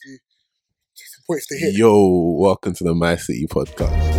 [0.00, 1.74] some points to hit.
[1.74, 4.16] Yo, welcome to the My City podcast.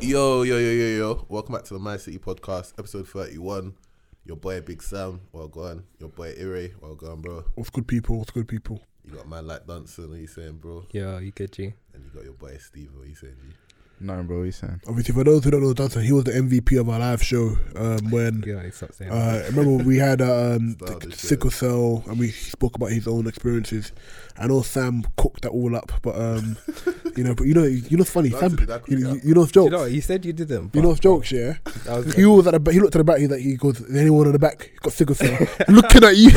[0.00, 1.26] Yo, yo, yo, yo, yo.
[1.28, 3.74] Welcome back to the My City podcast, episode 31.
[4.24, 5.82] Your boy Big Sam, well gone.
[5.98, 7.44] Your boy Ire, well gone, bro.
[7.56, 8.18] What's good, people?
[8.18, 8.80] What's good, people?
[9.04, 10.86] You got a man like Dunson, what you saying, bro?
[10.92, 11.74] Yeah, you good, G?
[11.92, 13.48] And you got your boy Steve, what you saying, G?
[14.04, 14.80] No, bro, what you saying?
[14.88, 17.56] Obviously, for those who don't know Dunson, he was the MVP of our live show
[17.76, 18.42] um, when.
[18.44, 21.16] Yeah, stop saying Uh, remember we had uh, um, Start the the show.
[21.28, 23.92] sickle cell and we spoke about his own experiences.
[24.36, 26.56] I know Sam cooked that all up, but um,
[27.16, 28.30] you know, but you know, you know, it's funny.
[28.30, 29.18] Sam, did I cook you, it you, up?
[29.24, 29.72] you know, it's Do you jokes.
[29.72, 29.92] know what?
[29.92, 30.74] You said you didn't.
[30.74, 31.54] You know, it's jokes, yeah.
[31.88, 32.74] I was He was at the back.
[32.74, 33.18] He looked at the back.
[33.18, 33.88] He like he goes.
[33.94, 34.62] Anyone at the back?
[34.72, 35.38] He got sickle cell.
[35.68, 36.30] Looking at you.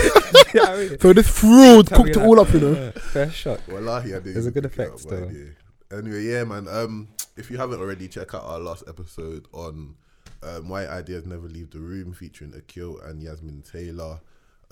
[0.54, 2.26] yeah, I mean, so this fraud cooked it that.
[2.28, 2.73] all up, you know.
[2.73, 3.62] Yeah, Fair shock.
[3.68, 5.30] Wallahi, I didn't There's a good effect up, but I still.
[5.30, 5.56] did.
[5.92, 6.67] Anyway, yeah, man.
[6.67, 9.95] Um, if you haven't already, check out our last episode on
[10.44, 14.22] um, Why Ideas Never Leave the Room, featuring Akil and Yasmin Taylor.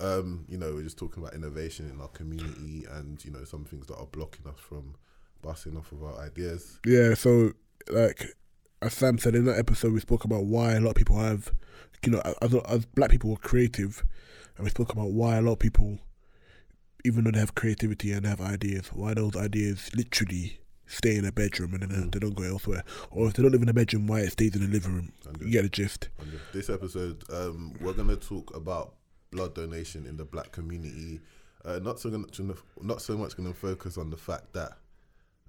[0.00, 3.64] Um, you know, we're just talking about innovation in our community and you know some
[3.64, 4.96] things that are blocking us from
[5.42, 6.80] busting off of our ideas.
[6.84, 7.52] Yeah, so
[7.88, 8.34] like
[8.82, 11.52] as Sam said in that episode, we spoke about why a lot of people have,
[12.04, 14.04] you know, as, as black people were creative,
[14.56, 15.98] and we spoke about why a lot of people,
[17.04, 21.32] even though they have creativity and have ideas, why those ideas literally stay in a
[21.32, 22.12] bedroom and then Mm.
[22.12, 24.54] they don't go elsewhere, or if they don't live in a bedroom, why it stays
[24.54, 25.12] in the living room.
[25.40, 26.08] You get a gist.
[26.52, 28.94] this episode, um, we're gonna talk about
[29.30, 31.20] blood donation in the black community.
[31.64, 32.26] Uh, not so gonna,
[32.82, 34.76] not so much gonna focus on the fact that,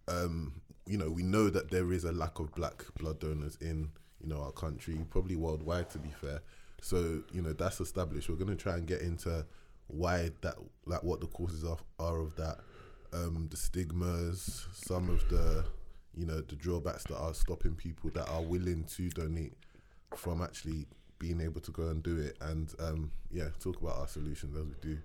[0.08, 3.89] um, you know, we know that there is a lack of black blood donors in
[4.22, 6.41] you know our country, probably worldwide to be fair.
[6.81, 8.30] So you know that's established.
[8.30, 9.45] We're gonna try and get into
[9.88, 12.58] why that, like, what the causes of, are of that,
[13.16, 15.66] um, the stigmas, some of the,
[16.16, 19.53] you know, the drawbacks that are stopping people that are willing to donate
[20.16, 20.85] from actually
[21.19, 24.66] being able to go and do it and um yeah talk about our solutions as
[24.66, 24.97] we do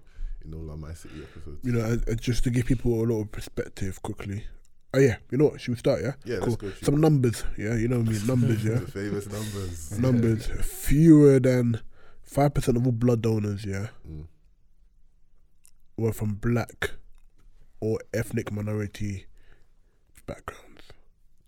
[0.45, 3.01] in all our my city episodes You know, and, and just to give people a
[3.01, 4.45] little perspective quickly.
[4.93, 5.61] Oh yeah, you know what?
[5.61, 6.01] Should we start?
[6.03, 6.15] Yeah.
[6.25, 6.49] yeah Cool.
[6.49, 7.45] let's go Some numbers.
[7.57, 8.19] Yeah, you know me.
[8.27, 8.65] Numbers.
[8.65, 8.75] Yeah.
[8.79, 10.47] the famous numbers numbers.
[10.63, 11.81] Fewer than
[12.23, 13.65] five percent of all blood donors.
[13.65, 13.89] Yeah.
[14.09, 14.27] Mm.
[15.97, 16.93] were from black
[17.81, 19.27] or ethnic minority
[20.27, 20.83] backgrounds.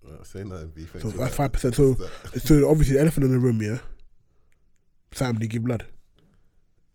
[0.03, 1.75] well, say nothing be So that's five percent.
[1.75, 1.95] So,
[2.37, 3.79] so obviously, the elephant in the room, yeah.
[5.13, 5.87] Sam, did you give blood?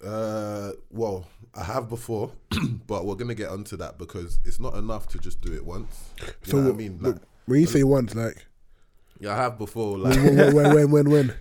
[0.05, 1.25] uh well
[1.55, 2.31] i have before
[2.85, 6.11] but we're gonna get onto that because it's not enough to just do it once
[6.21, 7.15] you So what i mean like
[7.47, 8.45] When you say once, like
[9.19, 11.33] yeah i have before like when, when, when, when,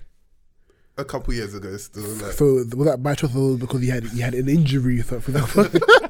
[0.97, 4.05] a couple years ago still like So was that by choice or because you had
[4.05, 5.03] you had an injury?
[5.03, 5.65] For example,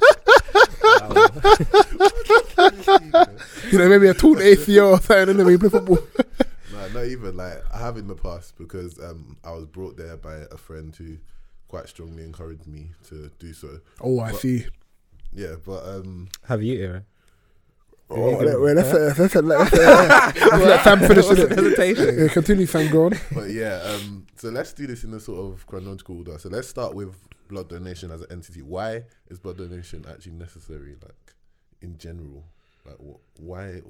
[3.71, 5.99] you know, maybe a torn year or something, and then you play football.
[6.73, 10.17] No, not even like I have in the past because um I was brought there
[10.19, 11.17] by a friend who
[11.69, 13.81] quite strongly encouraged me to do so.
[14.01, 14.67] Oh, I But- see.
[15.33, 17.05] Yeah, but um Have you, Ira?
[18.09, 21.51] Oh, let, wait, let's let, let's let, let's let, let's let Sam finish it.
[21.51, 22.19] hesitation?
[22.19, 22.91] Yeah, continue, Sam.
[22.93, 23.15] Go on.
[23.35, 26.39] but yeah, um so let's do this in a sort of chronological order.
[26.39, 27.17] So let's start with
[27.49, 28.63] blood donation as an entity.
[28.63, 31.35] Why is blood donation actually necessary like
[31.83, 32.45] in general?
[32.85, 33.81] Like wh- why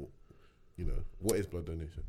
[0.79, 2.03] you know, what is blood donation?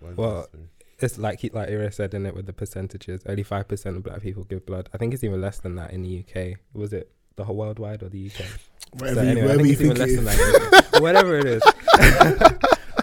[0.00, 0.64] Why is Well, necessary?
[1.00, 3.20] It's like he- like Ira said in it with the percentages.
[3.26, 4.88] Only five percent of black people give blood.
[4.94, 6.58] I think it's even less than that in the UK.
[6.72, 8.46] Was it the whole worldwide or the UK?
[8.92, 10.16] Whatever, So you, anyway, I whatever you it's think it less is.
[10.16, 10.88] than that.
[11.00, 11.62] whatever it is.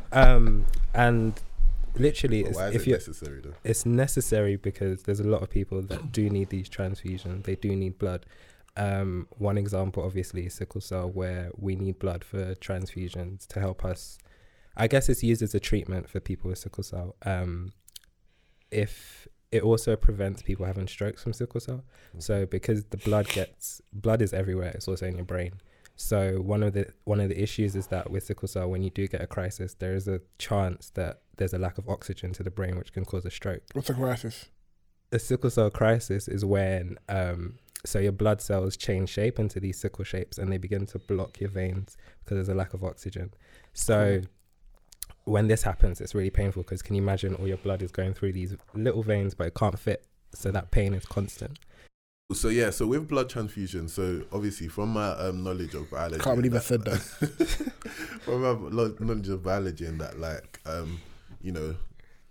[0.12, 1.34] um, and
[1.96, 3.54] literally, it's, why is if it you necessary though?
[3.64, 7.44] it's necessary because there's a lot of people that do need these transfusions.
[7.44, 8.26] They do need blood.
[8.78, 13.86] Um, one example, obviously, is sickle cell, where we need blood for transfusions to help
[13.86, 14.18] us.
[14.76, 17.16] I guess it's used as a treatment for people with sickle cell.
[17.26, 17.72] Um,
[18.72, 21.86] if it also prevents people having strokes from sickle cell,
[22.18, 25.54] so because the blood gets blood is everywhere, it's also in your brain.
[25.96, 28.90] So one of the one of the issues is that with sickle cell, when you
[28.90, 32.44] do get a crisis, there is a chance that there's a lack of oxygen to
[32.44, 33.64] the brain, which can cause a stroke.
[33.74, 34.46] What's a crisis?
[35.12, 39.80] A sickle cell crisis is when um, so your blood cells change shape into these
[39.80, 43.34] sickle shapes, and they begin to block your veins because there's a lack of oxygen.
[43.74, 44.22] So
[45.24, 48.14] when this happens, it's really painful because can you imagine all your blood is going
[48.14, 50.06] through these little veins, but it can't fit.
[50.34, 51.60] So that pain is constant.
[52.34, 56.38] So yeah, so with blood transfusion, so obviously from my um, knowledge of biology, Can't
[56.38, 57.00] believe I that- said that.
[58.22, 58.54] from my
[59.00, 61.00] knowledge of biology, and that like um,
[61.40, 61.76] you know,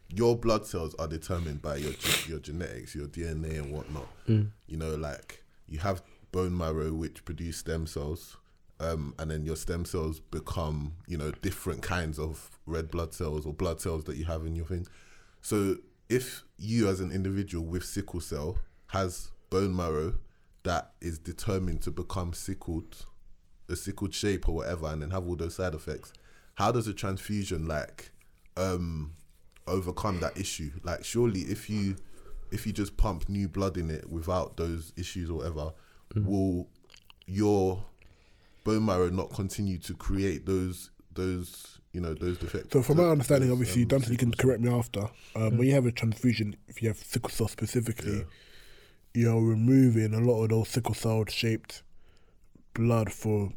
[0.08, 1.92] your blood cells are determined by your
[2.26, 4.08] your genetics, your DNA, and whatnot.
[4.28, 4.48] Mm.
[4.66, 6.02] You know, like you have
[6.32, 8.36] bone marrow which produce stem cells,
[8.80, 13.46] um, and then your stem cells become you know different kinds of red blood cells
[13.46, 14.88] or blood cells that you have in your thing.
[15.40, 15.76] So
[16.08, 18.58] if you as an individual with sickle cell
[18.88, 20.14] has bone marrow
[20.64, 23.06] that is determined to become sickled,
[23.68, 26.12] a sickled shape or whatever, and then have all those side effects,
[26.54, 28.10] how does a transfusion like
[28.56, 29.12] um
[29.66, 30.70] overcome that issue?
[30.82, 31.96] Like surely if you
[32.50, 35.72] if you just pump new blood in it without those issues or whatever,
[36.16, 36.68] will
[37.26, 37.84] your
[38.64, 42.72] bone marrow not continue to create those those you know those defects?
[42.72, 45.02] So, from my understanding, those, obviously, um, Duncan, you can correct me after.
[45.36, 48.24] Um, When you have a transfusion, if you have sickle cell specifically, Yeah.
[49.14, 51.82] You're removing a lot of those sickle cell shaped
[52.74, 53.52] blood for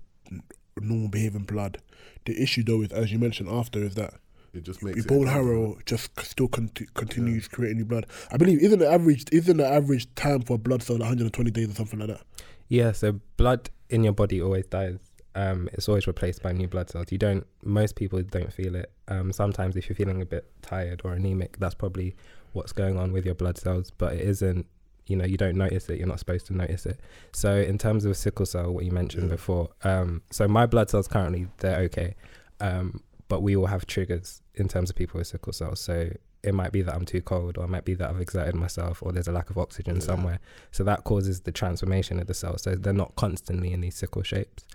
[0.80, 1.80] normal behaving blood.
[2.26, 4.14] The issue, though, is as you mentioned after, is that
[4.54, 5.44] It just makes your it bone impossible.
[5.44, 8.06] marrow just still conti- continues creating new blood.
[8.32, 11.70] I believe isn't the average isn't the average time for a blood cell 120 days
[11.70, 12.22] or something like that.
[12.68, 14.98] Yeah, so blood in your body always dies.
[15.36, 17.12] Um, it's always replaced by new blood cells.
[17.12, 17.46] You don't.
[17.64, 18.92] Most people don't feel it.
[19.08, 22.16] Um, sometimes if you're feeling a bit tired or anemic, that's probably
[22.54, 23.92] what's going on with your blood cells.
[23.92, 24.66] But it isn't.
[25.08, 25.98] You know, you don't notice it.
[26.00, 27.00] You're not supposed to notice it.
[27.34, 29.36] So in terms of sickle cell, what you mentioned Yeah.
[29.36, 29.70] before.
[29.84, 32.16] Um, so my blood cells currently they're okay.
[32.60, 35.76] Um, but we all have triggers in terms of people with sickle cell.
[35.76, 36.10] So
[36.44, 39.02] it might be that I'm too cold, or it might be that I've exerted myself,
[39.04, 40.02] or there's a lack of oxygen Yeah.
[40.02, 40.40] somewhere.
[40.72, 42.62] So that causes the transformation of the cells.
[42.62, 44.66] So they're not constantly in these sickle shapes.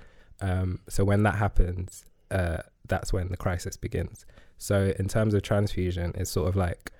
[0.40, 2.58] Um, so when that happens, uh,
[2.88, 4.26] that's when the crisis begins.
[4.58, 6.92] So in terms of transfusion, it's sort of like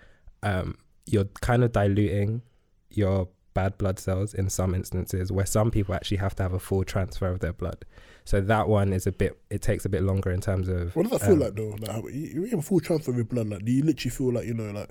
[0.43, 2.43] um, you're kind of diluting
[2.97, 6.59] your bad blood cells in some instances, where some people actually have to have a
[6.59, 7.85] full transfer of their blood.
[8.25, 9.39] So that one is a bit.
[9.50, 10.94] It takes a bit longer in terms of.
[10.97, 11.77] What does that feel um, like though?
[11.81, 13.49] Like you, you have a full transfer of your blood.
[13.49, 14.91] Like, do you literally feel like you know, like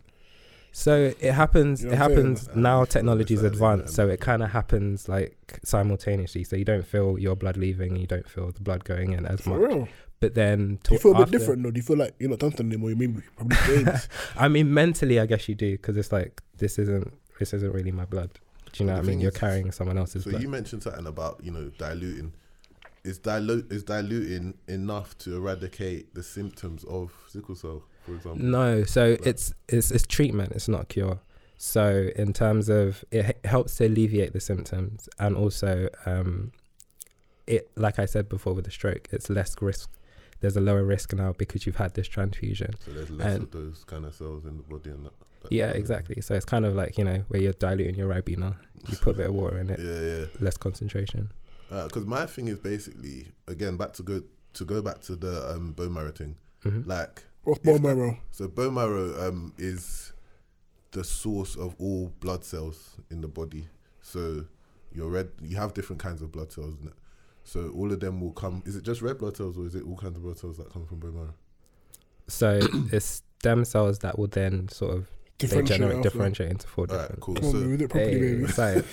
[0.73, 1.81] So it happens.
[1.81, 2.09] You know it saying?
[2.11, 2.81] happens Uh, now.
[2.83, 6.43] it's Technology is advanced, so it kind of happens like simultaneously.
[6.43, 9.41] So you don't feel your blood leaving, you don't feel the blood going in as
[9.41, 9.69] for much.
[9.69, 9.87] real?
[10.19, 11.71] But then, Do you feel a bit after- different though?
[11.71, 12.91] Do you feel like you're not Duncan anymore?
[12.91, 13.85] You maybe probably.
[14.37, 17.91] I mean, mentally, I guess you do because it's like this isn't this isn't really
[17.91, 18.29] my blood.
[18.71, 19.09] Do you know what I mean?
[19.13, 20.41] thing You're carrying someone else's So blood.
[20.43, 22.31] you mentioned something about you know diluting.
[23.03, 28.45] Is dilute is diluting enough to eradicate the symptoms of sickle cell, for example?
[28.45, 30.51] No, so Like- it's it's it's treatment.
[30.53, 31.19] It's not cure.
[31.57, 36.51] So in terms of it h- helps to alleviate the symptoms, and also um,
[37.47, 39.89] it like I said before with the stroke, it's less risk.
[40.39, 42.71] There's a lower risk now because you've had this transfusion.
[42.85, 45.13] So there's less And- of those kind of cells in the body and that.
[45.43, 46.21] That Yeah, kind exactly.
[46.21, 48.55] So it's kind of like you know where you're diluting your Ribena.
[48.89, 50.25] You put a bit of water in it, Yeah, yeah.
[50.39, 51.31] less concentration.
[51.69, 54.23] Because my thing is basically again back to go
[54.53, 56.35] to go back to the um, bone marrow thing.
[56.63, 58.17] hmm Like What's If bone that- marrow?
[58.31, 60.13] so, bone marrow um, is
[60.91, 63.67] the source of all blood cells in the body.
[64.01, 64.45] So
[64.93, 66.75] your red, you have different kinds of blood cells.
[66.81, 66.93] In it.
[67.43, 68.61] So all of them will come.
[68.65, 70.71] Is it just red blood cells, or is it all kinds of blood cells that
[70.71, 71.33] come from bone marrow?
[72.27, 72.59] So
[72.91, 75.07] it's stem cells that will then sort of
[75.49, 76.09] they Differentiate generate after.
[76.09, 77.21] differentiate into four All right, different.
[77.21, 77.35] cool.
[77.35, 78.47] Come on, So- baby, it properly, Hey, baby.
[78.51, 78.87] science.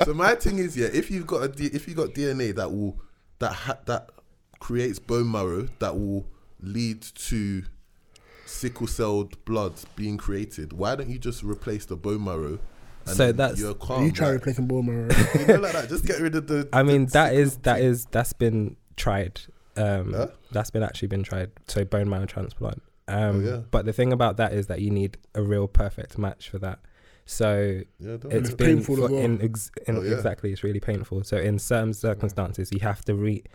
[0.04, 2.70] so my thing is, yeah, if you've got a D, if you got DNA that
[2.70, 3.00] will
[3.38, 4.10] that ha, that
[4.58, 6.26] creates bone marrow that will
[6.60, 7.62] lead to
[8.46, 12.58] sickle celled blood being created, why don't you just replace the bone marrow?
[13.06, 14.04] and So then that's- you're Are calm.
[14.04, 15.08] you try like- replacing bone marrow?
[15.38, 15.88] you know, like that.
[15.88, 16.68] Just get rid of the.
[16.72, 17.86] I mean, the that is sickle that thing.
[17.88, 19.40] is that's been tried.
[19.76, 20.26] Um, Huh?
[20.52, 21.50] That's been actually been tried.
[21.68, 22.82] So bone marrow transplant.
[23.10, 23.60] Um, Oh, yeah.
[23.70, 26.78] But the thing about that is that you need a real perfect match for that.
[27.26, 29.20] So Yeah, don't it's been painful for- as well.
[29.20, 30.14] in, ex- in Oh, yeah.
[30.16, 31.22] exactly it's really painful.
[31.24, 33.48] So in certain circumstances, you have to read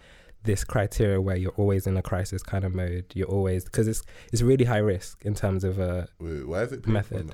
[0.44, 3.06] this criteria where you're always in a crisis kind of mode.
[3.16, 6.72] You're always because it's it's really high risk in terms of a Wait, why is
[6.72, 6.88] it?
[6.88, 7.34] Method.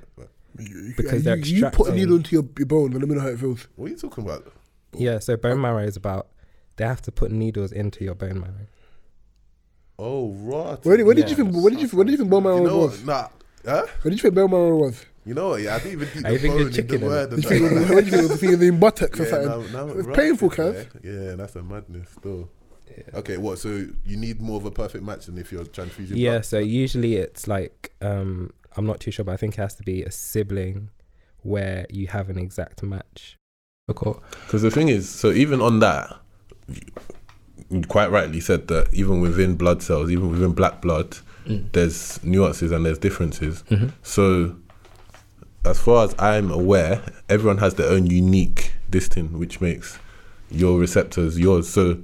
[0.58, 3.16] You- Because you, they're you put a needle into your, your bone and let me
[3.16, 3.68] know how it feels.
[3.76, 4.52] What are you talking about?
[4.94, 5.20] yeah.
[5.20, 6.28] So bone marrow is about
[6.78, 8.68] they have to put needles into your bone marrow.
[10.00, 10.84] Oh, right.
[10.86, 11.54] Where, did- where did you think?
[11.54, 12.98] Where did you where did you think bone marrow You know was?
[13.00, 13.06] what?
[13.06, 13.28] Nah.
[13.66, 13.86] Huh?
[14.02, 15.06] Where did you think bone marrow was?
[15.26, 15.62] You know what?
[15.62, 17.34] Yeah, I didn't even eat I the think bone the in the word.
[17.34, 17.36] it.
[17.36, 17.90] Did you think, that.
[17.94, 18.30] where did you think it was?
[18.30, 19.72] Did you think it was in buttocks or Yeah, something?
[19.74, 20.56] now- now It's right, painful, yeah.
[20.56, 20.86] cuz.
[21.04, 22.50] Yeah, that's a madness still.
[22.90, 23.20] Yeah.
[23.20, 23.60] Okay, what?
[23.60, 23.70] So
[24.04, 26.18] you need more of a perfect match than if you're transfusing.
[26.18, 26.46] Yeah, blood?
[26.46, 29.84] so usually it's like um I'm not too sure, but I think it has to
[29.84, 30.90] be a sibling
[31.44, 33.38] where you have an exact match.
[33.88, 36.18] Because the thing is, so even on that,
[37.70, 42.72] you quite rightly said that even within blood cells, even within black blood, there's nuances
[42.72, 43.64] and there's differences.
[43.70, 43.88] Mm-hmm.
[44.04, 44.56] So,
[45.66, 50.00] as far as I'm aware, everyone has their own unique this thing, which makes
[50.50, 51.70] your receptors yours.
[51.70, 52.00] So,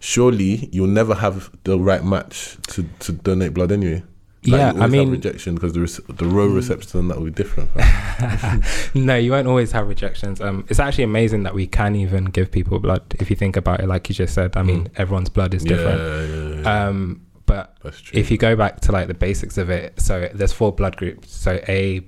[0.00, 4.02] surely you'll never have the right match to, to donate blood anyway.
[4.46, 7.30] Like, yeah, I mean, rejection because the rec- the row receptors on that will be
[7.30, 7.70] different.
[8.94, 10.40] no, you won't always have rejections.
[10.40, 13.02] Um, it's actually amazing that we can even give people blood.
[13.18, 14.90] If you think about it, like you just said, I mean, Mm.
[14.96, 16.00] everyone's blood is different.
[16.00, 16.86] Yeah, yeah, yeah.
[16.88, 18.18] Um, but That's true.
[18.18, 21.34] if you go back to like the basics of it, so there's four blood groups.
[21.34, 22.02] So A,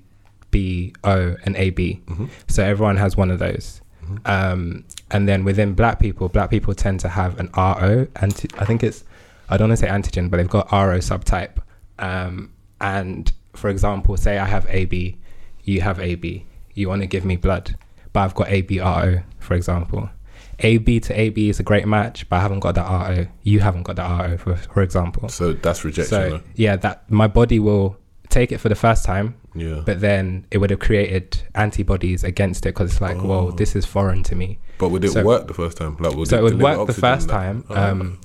[0.50, 2.02] B, O, and AB.
[2.06, 2.28] Mhm.
[2.48, 3.80] So everyone has one of those.
[4.04, 4.18] Mhm.
[4.28, 8.06] Um, and then within black people, black people tend to have an RO.
[8.16, 9.04] Anti- I think it's,
[9.48, 11.56] I don't want to say antigen, but they've got RO subtype.
[11.98, 15.18] Um, and for example, say I have AB,
[15.64, 17.76] you have AB, you want to give me blood,
[18.12, 20.10] but I've got ABRO, for example.
[20.60, 23.26] AB to AB is a great match, but I haven't got the RO.
[23.42, 25.28] You haven't got the RO, for, for example.
[25.28, 26.10] so that's rejection.
[26.10, 26.40] So huh?
[26.54, 27.98] yeah, that my body will
[28.28, 29.82] take it for the first time, yeah.
[29.84, 33.26] but then it would have created antibodies against it because it's like, Oh.
[33.26, 34.58] whoa, this is foreign to me.
[34.78, 35.96] But would it So- work the first time?
[36.00, 38.18] Like, would so it would work the first time um,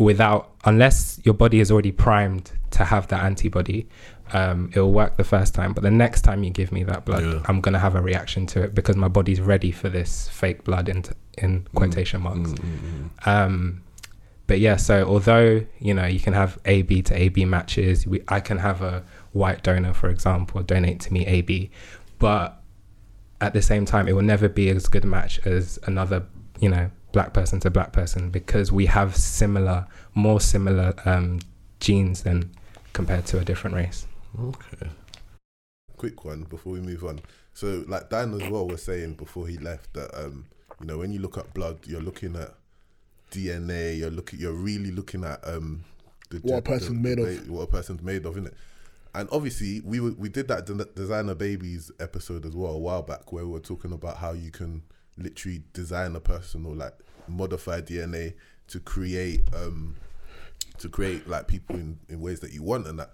[0.00, 3.86] without, unless your body is already primed to have that antibody.
[4.32, 7.04] Um, it will work the first time, but the next time you give me that
[7.04, 7.42] blood, Yeah.
[7.46, 10.88] I'm gonna have a reaction to it because my body's ready for this fake blood
[10.88, 11.04] in
[11.36, 12.50] in quotation marks.
[12.50, 13.26] Mm, mm, mm.
[13.26, 13.82] Um,
[14.46, 18.40] but yeah, so although you know you can have AB to AB matches, we, I
[18.40, 19.02] can have a
[19.32, 21.70] white donor, for example, donate to me AB,
[22.20, 22.62] but
[23.40, 26.24] at the same time, it will never be as good a match as another,
[26.60, 31.40] you know, black person to black person because we have similar, more similar um,
[31.80, 32.50] genes than
[32.92, 34.06] compared to a different race.
[34.38, 34.88] Okay.
[35.96, 37.20] quick one before we move on.
[37.52, 40.46] So, like Dan as well was saying before he left that um,
[40.80, 42.54] you know, when you look at blood, you're looking at
[43.30, 43.98] DNA.
[43.98, 45.84] You're looking, you're really looking at um,
[46.30, 47.50] the, What a person's made of.
[47.50, 48.54] What a person's made of, innit?
[49.14, 53.02] And obviously, we were, we did that de- designer babies episode as well a while
[53.02, 54.82] back, where we were talking about how you can
[55.20, 56.94] literally design a person or like
[57.28, 58.34] modify DNA
[58.68, 59.96] to create um,
[60.78, 63.10] to create like people in, in ways that you want and that.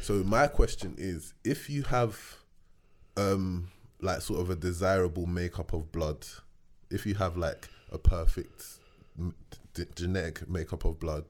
[0.00, 2.18] So my question is, if you have
[3.16, 3.68] um
[4.00, 6.26] like sort of a desirable makeup of blood,
[6.90, 8.78] if you have like a perfect
[9.94, 11.24] genetic makeup of blood,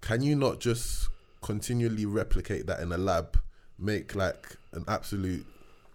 [0.00, 1.08] can you not just
[1.42, 3.38] continually replicate that in a lab,
[3.78, 5.46] make like an absolute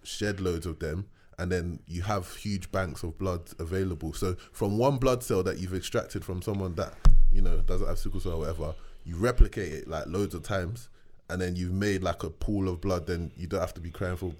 [0.04, 1.08] shed loads of them,
[1.42, 4.14] and then you have huge banks of blood available.
[4.14, 6.94] So from one blood cell that you've extracted from someone that
[7.32, 10.90] you know doesn't have sickle cell or whatever, you replicate it like loads of times,
[11.30, 13.08] and then you've made like a pool of blood.
[13.08, 14.32] Then you don't have to be crying for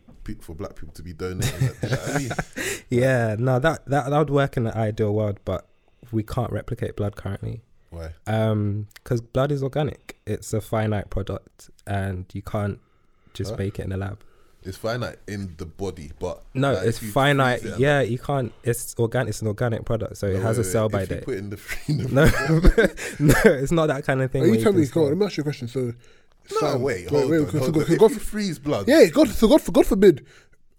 [0.42, 1.70] for black people to be donating.
[1.82, 2.32] You know I mean?
[2.90, 5.66] Yeah, no, that, that that would work in the ideal world, but
[6.12, 7.62] we can't replicate blood currently.
[7.90, 8.10] Why?
[8.28, 10.18] Um, because blood is organic.
[10.28, 12.80] It's a finite product, and you can't
[13.34, 13.58] just Huh?
[13.58, 14.20] make it in a lab.
[14.64, 17.64] It's finite in the body, but No, like, it's you finite.
[17.64, 18.52] it Yeah, you can't.
[18.64, 19.30] It's organic.
[19.30, 21.24] It's an organic product, so it has wait, a wait, sell if by you date.
[21.26, 22.08] Put in the, in the
[23.20, 24.44] No, no, it's not that kind of thing.
[24.44, 24.88] Are you telling can me?
[24.88, 25.68] Go on, let me ask you a question.
[25.68, 25.94] So, No,
[26.60, 27.52] Sam, wait, hold wait, on.
[27.52, 27.92] so hold go- on.
[27.92, 30.26] If go you for- freeze blood, yeah, God, so God, for God forbid,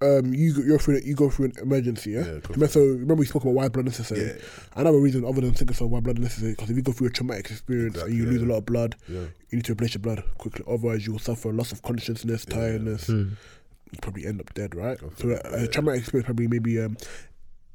[0.00, 2.20] um, you go- you're through you go through an emergency, yeah.
[2.20, 4.26] Yeah, remember, so remember we spoke about why blood is necessary.
[4.28, 4.32] yeah,
[4.76, 7.08] Another reason other than sickle cell why blood is necessary because if you go through
[7.08, 9.20] a traumatic experience and you Exactly, lose a lot of blood, yeah.
[9.50, 10.64] you need to replace your blood quickly.
[10.68, 12.54] Otherwise, you will suffer loss of consciousness, Yeah.
[12.56, 13.06] tiredness.
[13.08, 13.28] Hmm.
[13.92, 14.99] You probably end up dead, right?
[15.18, 15.66] So a, a yeah.
[15.68, 16.96] traumatic experience probably maybe um,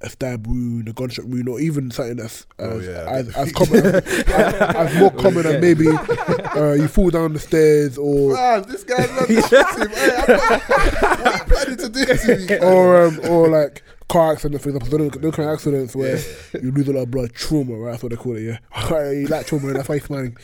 [0.02, 3.06] a stab wound, a gunshot wound, or even something that's Oh, as, yeah.
[3.10, 5.88] as, as common, as, as more common than maybe
[6.56, 9.36] uh, you fall down the stairs or Man, this guy's not the.
[9.42, 12.66] Hey, I'm- what are you planning to do to me?
[12.66, 14.98] or um, or like car accident, for example.
[14.98, 16.18] Those, those kind of accidents where
[16.62, 17.92] you lose a lot of blood, trauma, right?
[17.92, 18.42] That's what they call it.
[18.42, 20.38] Yeah, you like trauma, and that's why you're smiling.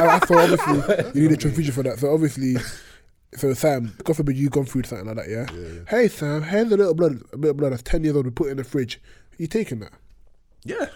[0.00, 1.98] And so obviously, you need a transfusion for that.
[1.98, 2.56] So obviously,
[3.36, 5.28] so Sam, God forbid you've gone through something like that.
[5.28, 5.46] Yeah.
[5.54, 5.80] Yeah, yeah.
[5.88, 8.24] Hey Sam, here's a little blood, a bit of blood that's ten years old.
[8.26, 9.00] We put it in the fridge.
[9.38, 9.92] You taking that?
[10.64, 10.86] Yeah.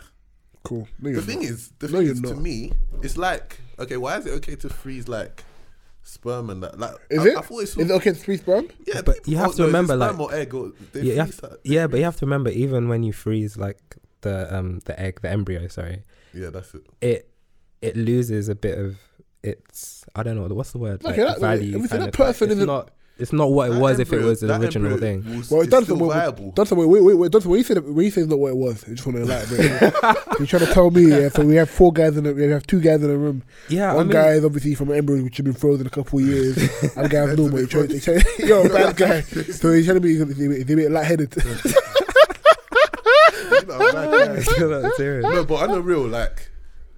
[0.62, 0.88] Cool.
[1.00, 1.48] No, The thing not.
[1.50, 4.56] is, the No, thing you're is, to me, it's like, okay, why is it okay
[4.56, 5.44] to freeze like
[6.02, 6.78] sperm and that?
[6.78, 7.36] Like, Is I, it?
[7.36, 8.68] I thought it's Is it okay to freeze sperm?
[8.86, 10.72] yeah, But people- you have oh, to no, is remember, sperm like- or egg or
[10.92, 11.60] they Yeah, you have that?
[11.64, 15.20] Yeah, but you have to remember, even when you freeze like the um the egg,
[15.22, 16.02] the embryo, sorry,
[16.34, 16.86] yeah, that's it.
[17.00, 17.30] it
[17.80, 18.98] it loses a bit of
[19.42, 21.76] its I don't know what's the word Okay, like, that- value.
[21.78, 24.14] if it's kind that of, like, person it's isn't- it's not what it was if
[24.14, 25.22] it was the original thing.
[25.36, 25.84] was- Well, it it's does.
[25.84, 26.52] still Wait, viable.
[26.56, 27.30] That's wait, wait, wait, wait.
[27.32, 28.82] That's when you say that, when you say it's not what it was.
[28.84, 29.94] I just want to elaborate.
[30.38, 31.02] You're trying to tell me.
[31.10, 31.28] Yeah.
[31.28, 32.32] So we have four guys in the.
[32.32, 33.42] We have two guys in the room.
[33.68, 36.18] Yeah, One I mean, guy is obviously from an which has been frozen a couple
[36.18, 36.56] of years.
[36.96, 37.58] and the guy's normal.
[37.58, 39.20] He's trying, he's trying, you're a bad guy.
[39.20, 41.34] So he's telling me he's, he's, a bit- he's a bit lightheaded.
[43.50, 43.78] You know,
[44.82, 45.22] not serious.
[45.24, 46.49] no, but on the real, like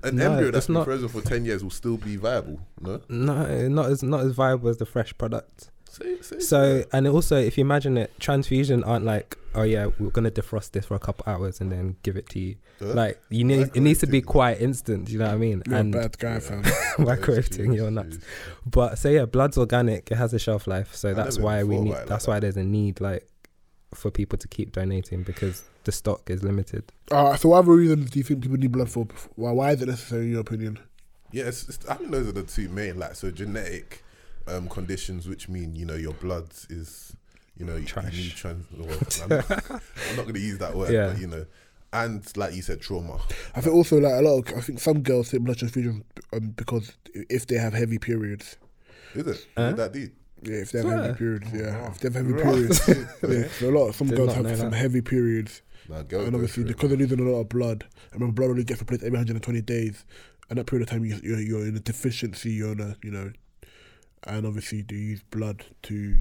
[0.05, 2.61] an No, embryo that's it's been not- frozen for ten years will still be viable.
[2.81, 5.71] No, No, not as not as viable as the fresh product.
[5.89, 10.09] Say, say, So and also, if you imagine it, transfusion aren't like, oh yeah, we're
[10.09, 12.57] gonna defrost this for a couple hours and then give it to you.
[12.81, 12.95] Huh?
[12.95, 15.11] Like you need, it needs to be quite instant.
[15.11, 15.63] You know what I mean?
[15.67, 16.39] You're and a bad guy, Yeah.
[16.41, 16.63] fam.
[16.99, 18.17] microwave you're nuts.
[18.17, 18.23] jeez.
[18.65, 20.11] But so yeah, blood's organic.
[20.11, 21.91] It has a shelf life, so I that's why we need.
[21.91, 22.31] like that's that.
[22.31, 23.29] why there's a need like
[23.95, 26.85] for people to keep donating because the stock is limited.
[27.11, 29.07] Uh, so, what other reasons do you think people need blood for?
[29.37, 30.79] Why, why is it necessary, in your opinion?
[31.31, 34.05] Yeah, it's, it's, I think those are the two main, like, so genetic
[34.47, 37.17] um, conditions, which mean, you know, your blood is,
[37.57, 38.13] you know, you- Trash.
[38.15, 38.67] you need trans.
[38.77, 38.89] Well,
[39.23, 41.09] I'm not, I'm not going to use that word, Yeah.
[41.09, 41.47] but, you know,
[41.95, 43.19] and like you said, trauma.
[43.55, 44.39] I think also like a lot.
[44.51, 48.57] Of, I think some girls take blood transfusion um, because if they have heavy periods.
[49.15, 49.47] Is it?
[49.59, 49.63] Huh?
[49.65, 50.15] Is that deep?
[50.43, 51.15] Yeah, if they have heavy Swear.
[51.15, 51.47] periods.
[51.53, 51.89] Oh, Yeah, wow.
[51.93, 52.43] if they have heavy Right.
[52.43, 52.89] periods.
[52.89, 53.49] yeah, yeah.
[53.49, 53.89] so a lot.
[53.89, 54.77] of Some Did girls not have know some that.
[54.77, 57.85] heavy periods, Nah, girls and go obviously through because they're losing a lot of blood.
[58.13, 60.05] I remember blood only gets replaced every 120 days,
[60.51, 62.53] and that period of time you, you're, you're in a deficiency.
[62.53, 63.33] You're in a you know,
[64.25, 66.17] and obviously they use blood to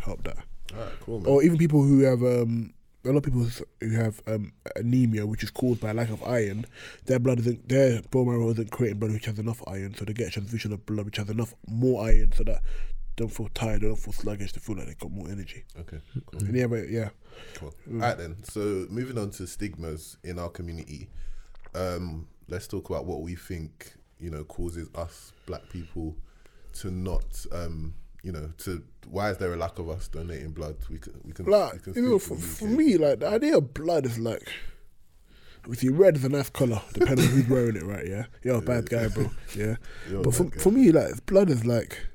[0.00, 0.38] help that.
[0.72, 1.28] Alright, cool, man.
[1.32, 2.72] Or even people who have um,
[3.04, 3.46] a lot of people
[3.80, 6.64] who have um, anemia, which is caused by a lack of iron,
[7.06, 10.12] their blood isn't their bone marrow isn't creating blood which has enough iron, so they
[10.12, 12.62] get a transfusion of blood which has enough more iron, so that
[12.93, 15.64] they don't feel tired, don't feel sluggish, they feel like they got more energy.
[15.78, 15.98] Okay,
[16.30, 16.40] cool.
[16.40, 17.10] And yeah, but yeah,
[17.54, 17.74] Cool.
[17.88, 18.02] Mm.
[18.02, 18.36] All right then.
[18.44, 21.08] So moving on to stigmas in our community,
[21.74, 26.16] um, let's talk about what we think you know causes us black people
[26.74, 30.76] to not, um, you know, to why is there a lack of us donating blood?
[30.90, 33.56] We can, we can, we like can you know, for, for me, like the idea
[33.56, 34.48] of blood is like.
[35.66, 38.06] Obviously, red is a nice color, depending on who's wearing it, right?
[38.06, 39.30] Yeah, you're a bad guy, bro.
[39.56, 39.76] Yeah,
[40.10, 40.58] but for, okay.
[40.58, 42.06] for me, like blood is like,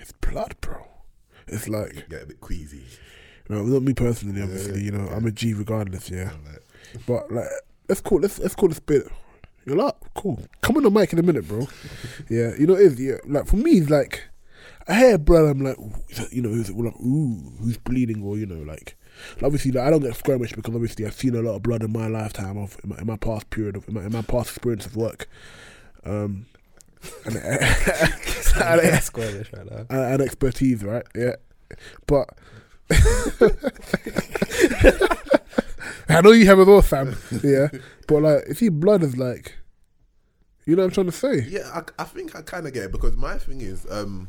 [0.00, 0.86] it's blood, bro.
[1.46, 2.84] It's like get a bit queasy.
[3.48, 4.38] No, not me personally.
[4.38, 5.14] Yeah, Obviously, you know, okay.
[5.14, 6.10] I'm a G regardless.
[6.10, 6.62] Yeah, like,
[7.06, 7.48] but like,
[7.88, 9.04] let's call let's let's call this bit.
[9.66, 10.40] You're like, cool.
[10.62, 11.66] Come on the mic in a minute, bro.
[12.30, 13.16] yeah, you know, it is yeah.
[13.26, 14.28] Like for me, it's like
[14.88, 15.44] I hear blood.
[15.44, 18.62] I'm like, ooh, is that- you know, who's like, ooh, who's bleeding, or you know,
[18.62, 18.96] like.
[19.42, 21.92] Obviously, like, I don't get skirmish because obviously I've seen a lot of blood in
[21.92, 24.48] my lifetime of in my, in my past period of in my, in my past
[24.50, 25.28] experience of work,
[26.04, 26.46] um,
[27.24, 29.86] and, and, Squarish right now.
[29.90, 31.06] and, and expertise, right?
[31.14, 31.36] Yeah,
[32.06, 32.28] but
[36.08, 37.16] I know you have it all, fam.
[37.42, 37.68] Yeah,
[38.06, 39.56] but like, if you blood is like,
[40.66, 41.46] you know what I'm trying to say?
[41.48, 44.28] yeah, I, I think I kind of get it because my thing is, um,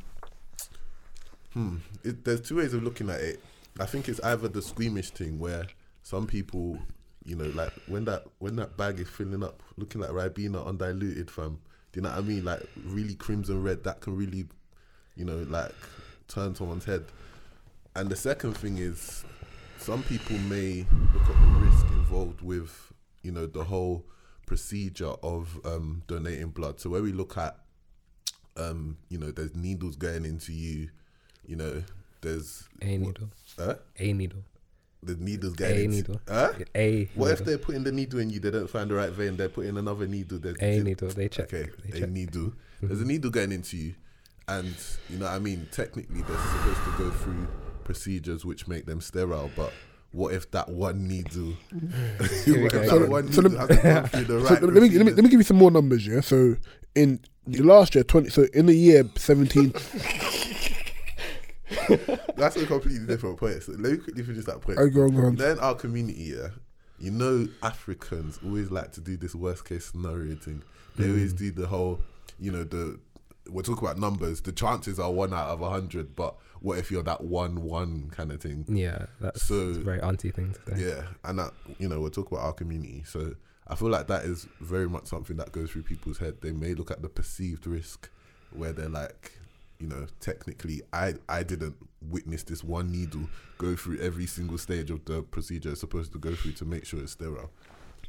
[1.54, 3.42] hmm, it, there's two ways of looking at it.
[3.80, 5.66] I think it's either the squeamish thing where
[6.04, 6.78] some people,
[7.24, 11.32] you know, like when that when that bag is filling up, looking like Ribena undiluted,
[11.32, 11.60] fam.
[11.92, 12.46] Do you know what I mean?
[12.46, 14.46] Like really crimson red, that can really,
[15.16, 15.74] you know, like
[16.28, 17.06] turn someone's head.
[17.96, 19.26] And the second thing is,
[19.78, 24.06] some people may look at the risk involved with, you know, the whole
[24.46, 26.80] procedure of um, donating blood.
[26.80, 27.58] So where we look at,
[28.58, 30.90] um, you know, there's needles going into you,
[31.46, 31.84] you know,
[32.22, 33.30] there's A needle.
[33.58, 34.44] uh, A needle.
[35.04, 36.22] The needles getting A going into needle.
[36.28, 36.54] Huh?
[36.76, 37.10] A.
[37.16, 38.40] What if they're putting the needle in you?
[38.40, 39.36] They don't find the right vein.
[39.38, 40.38] They're putting another needle.
[40.40, 41.10] There's A needle.
[41.10, 41.54] They check.
[41.54, 42.10] Okay, They a check.
[42.10, 42.42] needle.
[42.52, 42.88] Mm-hmm.
[42.88, 43.96] There's a needle going into you,
[44.48, 44.76] and
[45.10, 47.48] you know, what I mean, technically, they're supposed to go through
[47.84, 49.50] procedures which make them sterile.
[49.56, 49.74] But
[50.12, 51.54] what if that one needle?
[52.46, 52.82] Here we what go.
[52.82, 54.82] if So- that one so needle let- hasn't gone through the right let me, let
[54.82, 55.28] me let me procedure?
[55.30, 56.06] give you some more numbers.
[56.06, 56.56] Yeah, so
[56.96, 58.30] in the last year, twenty.
[58.30, 59.74] So in the year seventeen.
[62.36, 63.64] That's a completely different point.
[63.64, 64.78] So let me quickly finish that point.
[64.80, 65.36] Oh, go on.
[65.36, 66.48] Then our community, yeah,
[67.00, 70.64] you know, Africans always like to do this worst case scenario thing.
[70.96, 71.10] They Mm.
[71.12, 72.00] always do the whole,
[72.40, 73.00] you know, the
[73.50, 74.42] we're talking about numbers.
[74.42, 78.10] The chances are one out of a hundred, but what if you're that one one
[78.12, 78.66] kind of thing?
[78.68, 80.88] Yeah, that's So- a very auntie thing to say.
[80.90, 83.04] Yeah, and that you know, we're talking about our community.
[83.06, 83.34] So
[83.68, 86.42] I feel like that is very much something that goes through people's head.
[86.42, 88.10] They may look at the perceived risk,
[88.52, 89.32] where they're like,
[89.82, 91.76] you know, technically, I I didn't
[92.10, 96.18] witness this one needle go through every single stage of the procedure it's supposed to
[96.20, 97.52] go through to make sure it's sterile.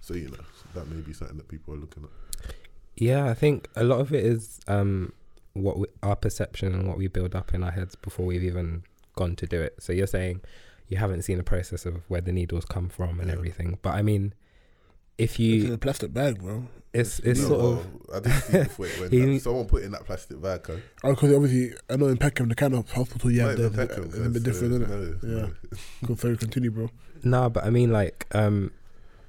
[0.00, 2.54] So you know, that may be something that people are looking at.
[2.96, 5.12] Yeah, I think a lot of it is um,
[5.54, 8.82] what we, our perception and what we build up in our heads before we've even
[9.16, 9.76] gone to do it.
[9.82, 10.40] So you're saying
[10.88, 13.34] you haven't seen the process of where the needles come from and Yeah.
[13.36, 14.34] everything, but I mean,
[15.22, 16.64] if It's in you, a plastic bag, bro.
[16.92, 19.12] it's it's No, sort well, of I didn't see before it went.
[19.12, 20.66] He- Someone put in that plastic bag.
[20.66, 20.76] huh?
[21.04, 23.84] Oh, because obviously I know in Peckham, the kind of hospital you have Not there
[23.96, 25.22] even a, is a different, uh, isn't it?
[25.22, 25.46] no, Yeah.
[25.46, 26.08] no.
[26.08, 26.90] Go sorry, continue, bro.
[27.24, 28.72] no, but I mean, like, um,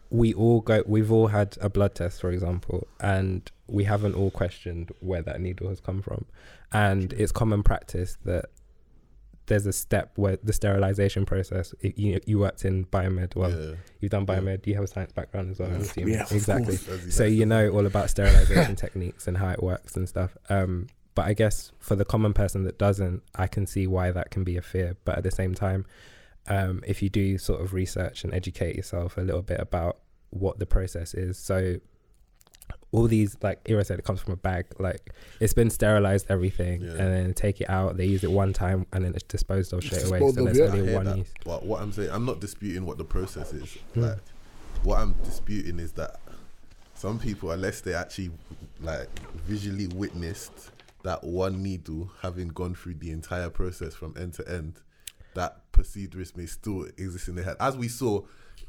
[0.09, 4.29] we all go, we've all had a blood test, for example, and we haven't all
[4.29, 6.25] questioned where that needle has come from,
[6.71, 8.45] and it's common practice that
[9.47, 11.73] there's a step where the sterilization process.
[11.81, 13.75] It, you you worked in biomed, well, yeah.
[13.99, 14.39] You've done Yeah.
[14.39, 14.65] biomed.
[14.67, 15.69] You have a science background as well.
[15.71, 16.05] Yeah.
[16.05, 16.77] Yeah, of exactly.
[16.77, 16.87] course.
[16.89, 20.37] As he So you know all about sterilization techniques and how it works and stuff.
[20.49, 24.31] Um, but I guess for the common person that doesn't, I can see why that
[24.31, 24.97] can be a fear.
[25.05, 25.85] But at the same time,
[26.47, 29.99] um, if you do sort of research and educate yourself a little bit about
[30.31, 31.79] what the process is, so
[32.91, 34.65] all these like Ira said, it comes from a bag.
[34.79, 36.89] Like it's been sterilized, everything, Yeah.
[36.91, 37.97] and then take it out.
[37.97, 40.19] They use it one time, and then it's disposed of It's straight away.
[40.31, 40.65] So there's yeah.
[40.65, 41.17] Only one that.
[41.17, 41.33] use.
[41.43, 43.77] But what I'm saying, I'm not disputing what the process is.
[43.93, 44.01] Hmm.
[44.01, 44.17] Like,
[44.83, 46.19] what I'm disputing is that
[46.95, 48.31] some people, unless they actually
[48.81, 49.09] like
[49.45, 50.71] visually witnessed
[51.03, 54.75] that one needle having gone through the entire process from end to end,
[55.33, 57.57] that perceived risk may still exist in their head.
[57.59, 58.21] As we saw,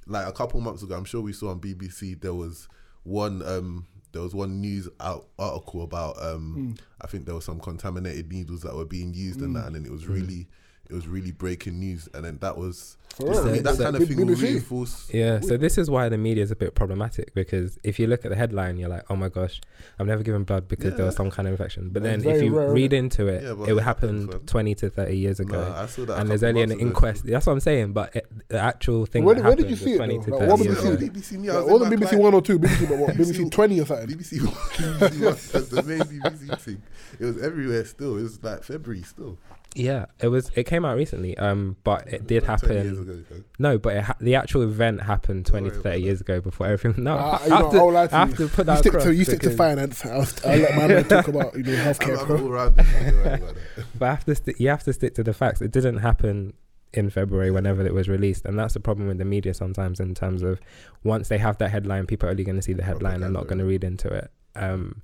[0.07, 2.68] like a couple months ago, I'm sure we saw on BBC there was
[3.04, 7.60] one um there was one news out article about um I think there was some
[7.60, 10.46] contaminated needles that were being used and that and then it was really
[10.90, 13.97] it was really breaking news and then that was For I mean, that So- kind
[13.97, 17.33] of thing will reinforce Yeah, so this is why the media is a bit problematic
[17.33, 19.61] because if you look at the headline, you're like, oh my gosh,
[19.99, 21.90] I've never given blood because there was some kind of infection.
[21.90, 24.90] But then if you rare, read into it, Yeah, it it happened happens, 20 to
[24.90, 25.61] 30 years ago.
[25.68, 26.88] Nah, I saw that and there's only an months ago.
[26.88, 27.27] inquest.
[27.27, 27.92] That's what I'm saying.
[27.92, 30.18] But it, the actual thing Where- that where did happened you see was it 20
[30.18, 30.25] though?
[30.25, 30.87] to Like, 30 what Yeah, years BBC?
[30.88, 31.07] on ago.
[31.07, 31.51] BBC News.
[31.51, 33.11] I Like, was it in wasn't my BBC client- one or two, BBC, but what,
[33.16, 34.09] BBC BBC 20 or something.
[34.09, 36.83] BBC BBC One, that's the main BBC thing.
[37.20, 38.16] It was everywhere still.
[38.18, 39.38] It was like February still.
[39.76, 40.50] Yeah, it was.
[40.54, 41.37] It came out recently.
[41.37, 43.02] Um, but it did Like 20 years happen.
[43.10, 43.44] ago, though.
[43.58, 47.02] No, but it ha- the actual event happened 20 to 30 years ago before everything.
[47.02, 48.92] No, Uh, I, you know, to, I'll lie to I have to put You stick,
[49.00, 50.04] to, you stick to finance.
[50.06, 52.22] I'll, I'll let my man talk about you know I'm, healthcare.
[52.22, 52.87] I'm all around this.
[52.92, 53.87] Don't worry about that.
[53.98, 55.60] But I have to sti- you have to stick to the facts.
[55.60, 56.52] It didn't happen
[56.92, 59.98] in February whenever it was released, and that's the problem with the media sometimes.
[59.98, 60.60] In terms of
[61.02, 63.48] once they have that headline, people are only going to see the headline and not
[63.48, 64.30] going to read into it.
[64.54, 65.02] Um,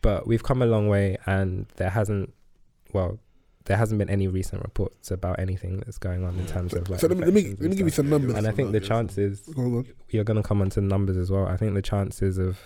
[0.00, 2.32] but we've come a long way, and there hasn't,
[2.94, 3.18] well,
[3.68, 6.98] there hasn't been any recent reports about anything that's going on in terms of like.
[7.00, 8.34] So let me let me, let me give you some numbers.
[8.34, 9.86] And I think the chances Go on, go on.
[10.10, 11.46] you're going to come onto numbers as well.
[11.46, 12.58] I think the chances of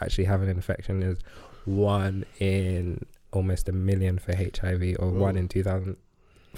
[0.00, 1.18] actually having an infection is
[1.66, 5.40] one in almost a million for HIV or one Oh.
[5.40, 5.96] in 2000.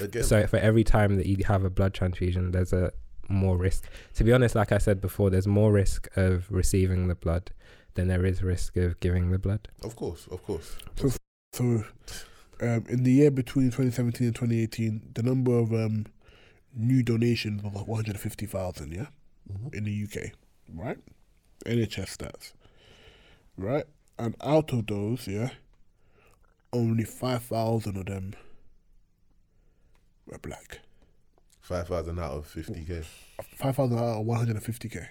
[0.00, 2.92] Again, So for every time that you have a blood transfusion, there's a
[3.28, 3.84] more risk.
[4.14, 7.50] To be honest, like I said before, there's more risk of receiving the blood
[7.94, 9.68] than there is risk of giving the blood.
[9.82, 10.76] of course, of course.
[11.52, 11.84] So,
[12.62, 16.06] um, in the year between 2017 and 2018, the number of um,
[16.74, 19.06] new donations was 150,000, yeah,
[19.52, 19.74] Mhm.
[19.74, 20.32] in the UK,
[20.74, 20.98] right?
[21.66, 22.52] NHS stats,
[23.56, 23.84] right?
[24.18, 25.50] And out of those, yeah,
[26.72, 28.34] only 5,000 of them
[30.26, 30.80] were black.
[31.60, 33.02] Five thousand out of fifty k.
[33.56, 35.06] 5,000 out of 150k.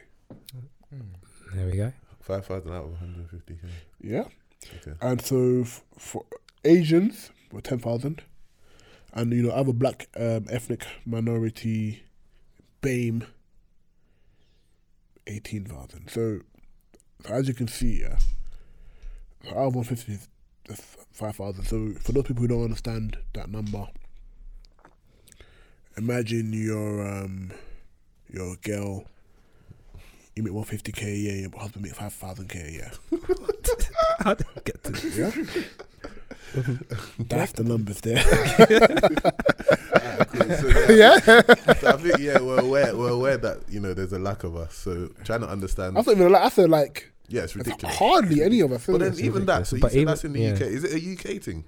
[1.55, 1.93] There we go.
[2.21, 3.67] Five thousand out of one hundred fifty k.
[4.01, 4.25] Yeah.
[4.75, 4.97] Okay.
[5.01, 6.25] And so f- for
[6.65, 8.21] Asians were 10,000.
[9.13, 12.03] And, you know, other black um, ethnic minority,
[12.81, 13.25] BAME,
[15.27, 16.09] 18,000.
[16.09, 16.39] So,
[17.25, 18.17] so as you can see, yeah,
[19.43, 20.27] so out of 150 is
[21.11, 21.63] 5,000.
[21.65, 23.87] So for those people who don't understand that number,
[25.97, 27.51] imagine you're, um,
[28.29, 29.05] you're a girl,
[30.35, 32.91] you make 150k a year, your husband makes 5,000k a year.
[34.19, 35.17] I don't get to this.
[35.17, 36.11] Yeah?
[37.19, 38.23] That's the numbers there.
[38.23, 39.31] Cool.
[40.31, 41.41] So, yeah, yeah.
[41.75, 44.55] so I think yeah, we're aware we're aware that you know there's a lack of
[44.55, 44.73] us.
[44.75, 45.97] So trying to understand.
[45.97, 47.95] I thought even like I said like yeah, it's it's ridiculous.
[47.97, 48.85] hardly any of us.
[48.85, 50.53] But then even that, so you But said even- that's in the yeah.
[50.53, 50.61] UK.
[50.61, 51.63] Is it a UK thing?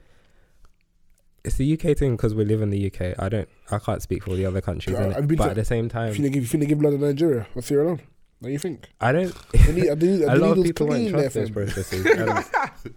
[1.43, 3.15] It's the UK thing because we live in the UK.
[3.19, 3.49] I don't.
[3.71, 4.95] I can't speak for all the other countries.
[4.97, 5.17] Yeah, innit?
[5.17, 6.91] I've been but to- at the same you time, finna give you finna give blood
[6.91, 8.01] to Nigeria or Sierra Leone.
[8.43, 8.89] What do you think?
[8.99, 9.33] I don't.
[9.73, 12.45] Need, need, a lot of people won't trust those processes, and,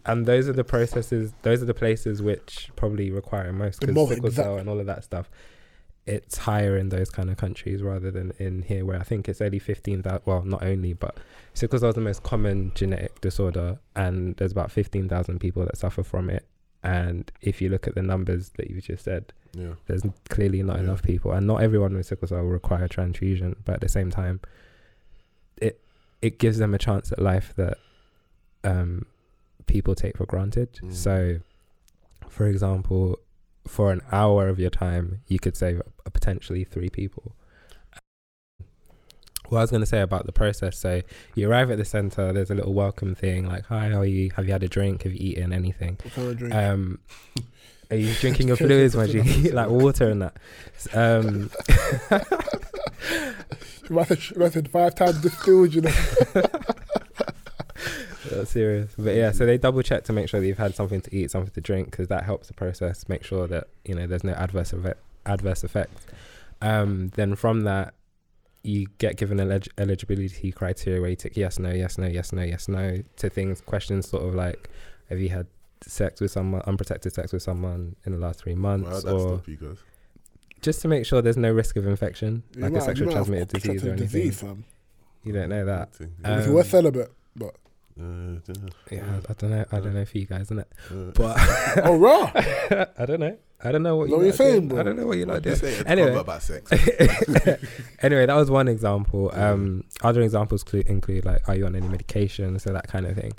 [0.06, 1.32] and those are the processes.
[1.42, 5.04] Those are the places which probably require most because sickle cell and all of that
[5.04, 5.30] stuff.
[6.04, 9.40] It's higher in those kind of countries rather than in here, where I think it's
[9.40, 10.22] only fifteen thousand.
[10.24, 11.16] Well, not only, but
[11.54, 15.76] sickle cell is the most common genetic disorder, and there's about fifteen thousand people that
[15.78, 16.44] suffer from it.
[16.82, 19.74] And if you look at the numbers that you just said, Yeah.
[19.87, 20.82] there's clearly not Yeah.
[20.87, 23.54] enough people, and not everyone with sickle cell will require transfusion.
[23.64, 24.40] But at the same time,
[25.61, 25.81] it
[26.23, 27.79] it gives them a chance at life that
[28.64, 29.07] um,
[29.66, 30.73] people take for granted.
[30.83, 30.95] Mm.
[30.95, 31.38] So,
[32.29, 33.19] for example,
[33.66, 37.33] for an hour of your time, you could save uh, potentially three people.
[39.49, 41.03] What I was going to say about the process, so
[41.37, 44.33] you arrive at the center, there's a little welcome thing like, "Hi, how are you?
[44.35, 45.05] Have you had a drink?
[45.05, 45.99] Have you eaten anything?"
[46.53, 46.99] Um,
[47.90, 49.27] are you drinking your fluids, Majid?
[49.55, 50.37] like water and that.
[50.94, 51.51] Um,
[54.51, 55.92] said, five times distilled, you know.
[58.31, 58.92] That's serious.
[58.99, 61.31] But yeah, so they double check to make sure that you've had something to eat,
[61.31, 63.09] something to drink, because that helps the process.
[63.09, 66.07] Make sure that you know there's no adverse effect, adverse effects.
[66.61, 67.94] Um, then from that,
[68.62, 72.42] you get given elig- eligibility criteria where you tick yes, no, yes, no, yes, no,
[72.42, 74.70] yes, no to things, questions sort of like,
[75.09, 75.46] have you had
[75.87, 79.77] sex with someone, unprotected sex with someone in the last three months, Wow, or stop
[80.62, 83.12] just to make sure there's no risk of infection, You like might- a you sexually
[83.12, 84.07] transmitted disease or anything.
[84.07, 84.64] disease, fam.
[85.22, 85.94] You don't know that.
[85.94, 87.55] Thing, Um, if you were celibate, but
[87.99, 88.37] Uh,
[88.90, 89.64] Yeah, I don't know.
[89.72, 90.66] I don't know for you guys, innit?
[90.90, 92.31] uh, But oh raw.
[92.99, 93.38] I don't know.
[93.64, 94.81] I don't know what Know you what you're like saying, bro?
[94.81, 95.75] I don't know what you like This doing.
[95.77, 96.14] ain't Anyway.
[96.14, 96.70] about sex.
[98.03, 99.31] anyway, that was one example.
[99.35, 102.59] Um, other examples clu- include like, are you on any medication?
[102.59, 103.33] So that kind of thing.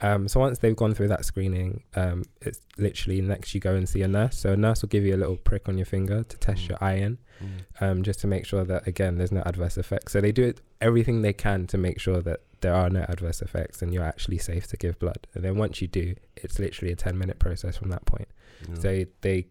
[0.00, 3.88] Um, so once they've gone through that screening, um, it's literally next you go and
[3.88, 4.38] see a nurse.
[4.38, 6.68] So a nurse will give you a little prick on your finger to test Mm.
[6.68, 7.48] your iron, Mm.
[7.80, 10.12] um, just to make sure that again there's no adverse effects.
[10.12, 13.42] So they do it everything they can to make sure that there are no adverse
[13.42, 15.26] effects and you're actually safe to give blood.
[15.34, 18.28] And then once you do, it's literally a ten minute process from that point.
[18.68, 18.74] Yeah.
[18.78, 19.46] So they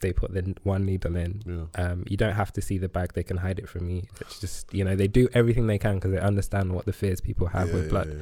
[0.00, 1.42] they put the n- one needle in.
[1.46, 1.66] yeah.
[1.82, 4.02] Um, you don't have to see the bag; they can hide it from you.
[4.20, 7.20] It's just you know they do everything they can because they understand what the fears
[7.20, 8.18] people have Yeah, with blood.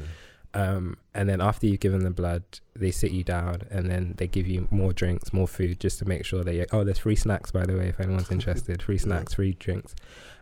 [0.59, 0.73] Yeah.
[0.73, 2.43] Um, and then after you've given the blood,
[2.75, 6.05] they sit you down and then they give you more drinks, more food, just to
[6.05, 6.67] make sure that you.
[6.73, 8.83] Oh, there's free snacks by the way, if anyone's interested.
[8.83, 9.95] Free snacks, free drinks,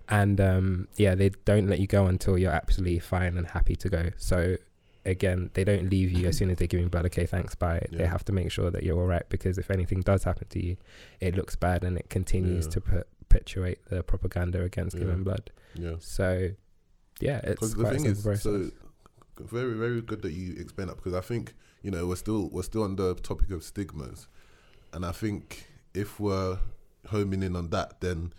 [0.08, 3.88] and um, yeah, they don't let you go until you're absolutely fine and happy to
[3.88, 4.10] go.
[4.16, 4.56] So
[5.04, 7.06] again, they don't leave you as soon as they give you blood.
[7.06, 7.86] Okay, thanks, bye.
[7.92, 10.64] They have to make sure that you're all right because if anything does happen to
[10.64, 10.76] you,
[11.20, 12.70] it looks bad and it continues Yeah.
[12.72, 15.04] to perpetuate the propaganda against Yeah.
[15.04, 15.50] giving blood.
[15.74, 15.94] Yeah.
[16.00, 16.50] So
[17.20, 18.42] yeah, it's the thing is, process.
[18.42, 18.70] so
[19.38, 22.62] very very good that you explain that because I think you know we're still we're
[22.62, 24.28] still on the topic of stigmas,
[24.92, 26.58] and I think if we're
[27.08, 28.32] homing in on that, then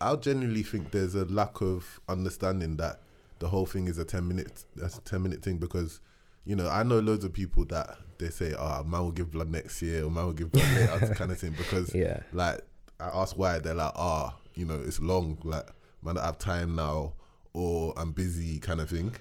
[0.00, 3.00] I genuinely think there's a lack of understanding that
[3.38, 6.00] the whole thing is a ten minute that's a ten minute thing because
[6.44, 9.50] you know I know loads of people that they say oh man will give blood
[9.50, 12.20] next year or man will give blood later kind of thing because yeah.
[12.32, 12.60] like
[13.02, 15.66] I ask why they're like, ah, you know, it's long, like
[16.02, 17.14] man, I have time now,
[17.52, 19.14] or I'm busy, kind of thing.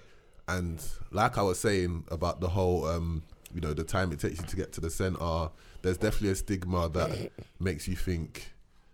[0.47, 3.23] And like I was saying about the whole, um,
[3.54, 5.49] you know, the time it takes you to get to the center,
[5.82, 8.51] there's definitely a stigma that makes you think,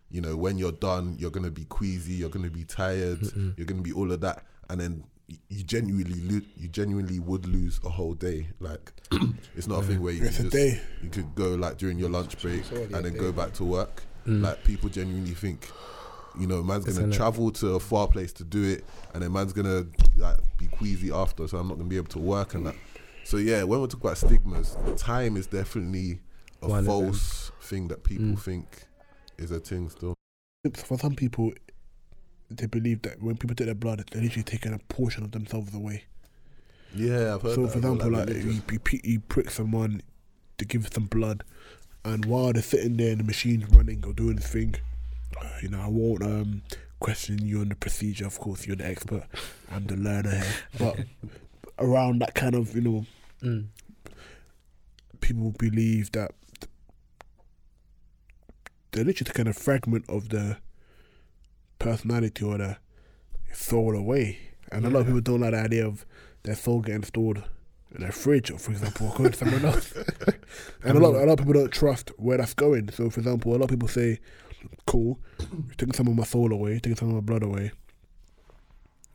[0.10, 3.58] you know, when you're done, you're gonna be queasy, you're gonna be tired, Mm-mm.
[3.58, 5.04] you're gonna be all of that, and then
[5.50, 8.48] you genuinely, lo- you genuinely would lose a whole day.
[8.60, 8.94] Like,
[9.58, 10.82] it's not a thing where you It's can a just day.
[11.04, 13.20] you could go like during your lunch break It's only a and then day.
[13.20, 14.04] go back to work.
[14.26, 14.42] Mm.
[14.44, 15.70] Like people genuinely think,
[16.40, 17.16] you know, man's gonna Isn't it?
[17.16, 19.86] travel to a far place to do it, and then man's gonna
[20.18, 22.76] like be queasy after, so I'm not gonna be able to work and that.
[23.24, 26.20] So yeah, when we talk about stigmas, time is definitely
[26.62, 28.40] a One false thing that people Mm.
[28.40, 28.86] think
[29.38, 30.14] is a thing still.
[30.76, 31.54] For some people,
[32.50, 35.74] they believe that when people take their blood, they're literally taking a portion of themselves
[35.74, 36.06] away.
[36.96, 37.72] Yeah, I've heard So, that.
[37.74, 38.56] for example, like religious.
[38.56, 40.02] you, you, you prick someone
[40.58, 41.44] to give some blood,
[42.06, 44.76] and while they're sitting there and the machine's running or doing its thing,
[45.62, 46.62] you know, I won't um,
[47.00, 48.26] question you on the procedure.
[48.26, 49.24] Of course, you're the expert.
[49.72, 50.54] I'm the learner here.
[50.80, 51.00] But
[51.80, 53.06] around that kind of, you know,
[53.44, 53.68] Mm.
[55.22, 56.32] people believe that
[58.92, 60.58] they're literally taking a fragment of the
[61.80, 62.78] personality or the
[63.54, 64.40] soul away.
[64.72, 66.06] And a lot of people don't like the idea of
[66.44, 67.44] their soul getting stored
[67.96, 69.94] in a fridge, or for example, or going to someone else.
[70.84, 72.90] and a lot, a lot of people don't trust where that's going.
[72.92, 74.20] So, for example, a lot of people say,
[74.86, 77.72] "Cool, you're taking some of my soul away, you're taking some of my blood away."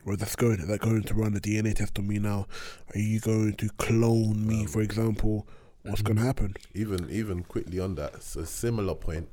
[0.04, 0.58] Where's that's going?
[0.58, 2.46] Is that going to run a DNA test on me now?
[2.94, 5.46] Are you going to clone me, Um, for example?
[5.84, 6.54] What's going to happen?
[6.74, 9.28] even even quickly on that, it's a similar point.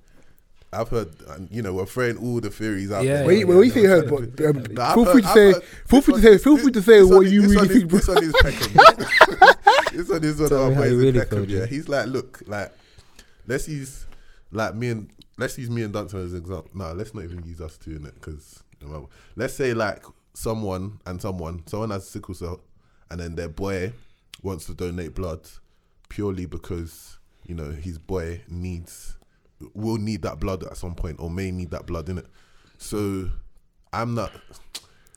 [0.71, 1.09] I've heard,
[1.49, 3.27] you know, we're throwing all the theories out Yeah, there.
[3.27, 3.87] Wait, yeah, wait, what you yeah, say, yeah.
[3.87, 6.21] heard, but um, No, I've feel heard- free to say, heard- feel this free to
[6.21, 7.89] say, feel this- free to say what you really is- think.
[7.89, 7.97] bro.
[7.99, 8.73] This one is Peckham.
[9.93, 11.45] this one is one of me our how boys really Peckham.
[11.49, 12.71] Yeah, he's like, look, like,
[13.47, 14.05] let's use
[14.51, 16.69] like me and let's use me and Duncan as an example.
[16.73, 18.63] No, let's not even use us two in it because
[19.35, 22.61] let's say like someone and someone, someone has sickle cell,
[23.09, 23.93] and then their boy
[24.41, 25.47] wants to donate blood
[26.09, 29.17] purely because you know his boy needs
[29.73, 32.27] will need that blood at some point or may need that blood in it.
[32.77, 33.29] So
[33.91, 34.31] I'm not.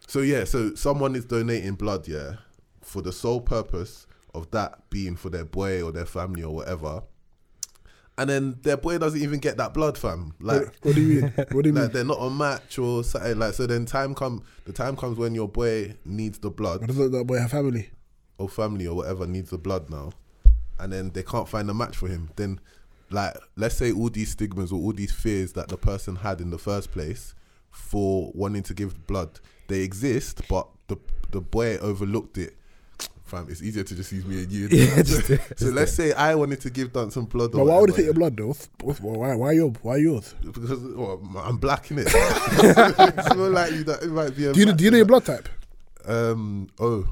[0.07, 2.37] So yeah, so someone is donating blood, yeah,
[2.81, 7.03] for the sole purpose of that being for their boy or their family or whatever.
[8.19, 10.35] And then their boy doesn't even get that blood, fam.
[10.41, 11.33] Like, what, what do you mean?
[11.37, 11.83] What do you mean?
[11.85, 13.39] like they're not a match or something.
[13.39, 16.89] Like, so then time come, the time comes when your boy needs the blood But
[16.89, 17.91] doesn't that boy have family?
[18.39, 20.13] or family or whatever needs the blood now,
[20.79, 22.61] and then they can't find a match for him, then
[23.11, 26.51] like let's say all these stigmas or all these fears that the person had in
[26.51, 27.35] the first place
[27.71, 30.97] for wanting to give blood, they exist, but the
[31.31, 32.57] the boy overlooked it.
[33.33, 34.69] Fam, it's easier to just use me and you.
[34.71, 37.53] Yeah, just so just let's say I wanted to give Dunk some blood.
[37.53, 38.49] But why would he whatever, take your blood though?
[38.49, 39.35] What's- what's- Why?
[39.35, 39.71] Why your?
[39.81, 40.35] Why yours?
[40.43, 42.09] Because well, I'm black in it.
[42.13, 44.47] it's more likely that it might be.
[44.47, 45.49] A Do you know, do you know your blood type?
[46.05, 46.69] Um.
[46.79, 47.09] Oh.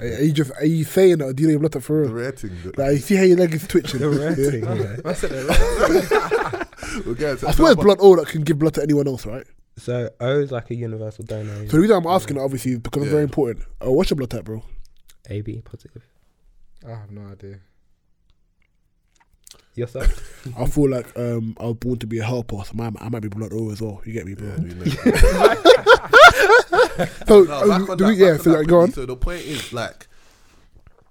[0.00, 2.06] Are you just are you saying that or do you know your blood type for
[2.08, 2.50] The rare thing.
[2.76, 4.00] Like you see how your leg is twitching.
[4.00, 4.50] The red Yeah.
[4.50, 4.96] thing, yeah.
[5.04, 5.30] I said
[7.06, 9.46] We'll I swear no, it's blood O that can give blood to anyone else, right?
[9.76, 11.54] So O is like a universal donor.
[11.66, 13.64] So the reason I'm asking that obviously is because it's very important.
[13.80, 14.62] Oh, what's your blood type, bro?
[15.30, 16.06] AB positive.
[16.86, 17.60] I have no idea.
[19.74, 20.48] Yourself?
[20.58, 23.22] I feel like um I was born to be a helper, so my, I might
[23.22, 24.02] be blood O as well.
[24.04, 24.54] You get me, bro?
[24.58, 25.54] Yeah.
[27.26, 28.92] So No, back on do that, yeah, back on so that like, go on.
[28.92, 30.08] So the point is, like,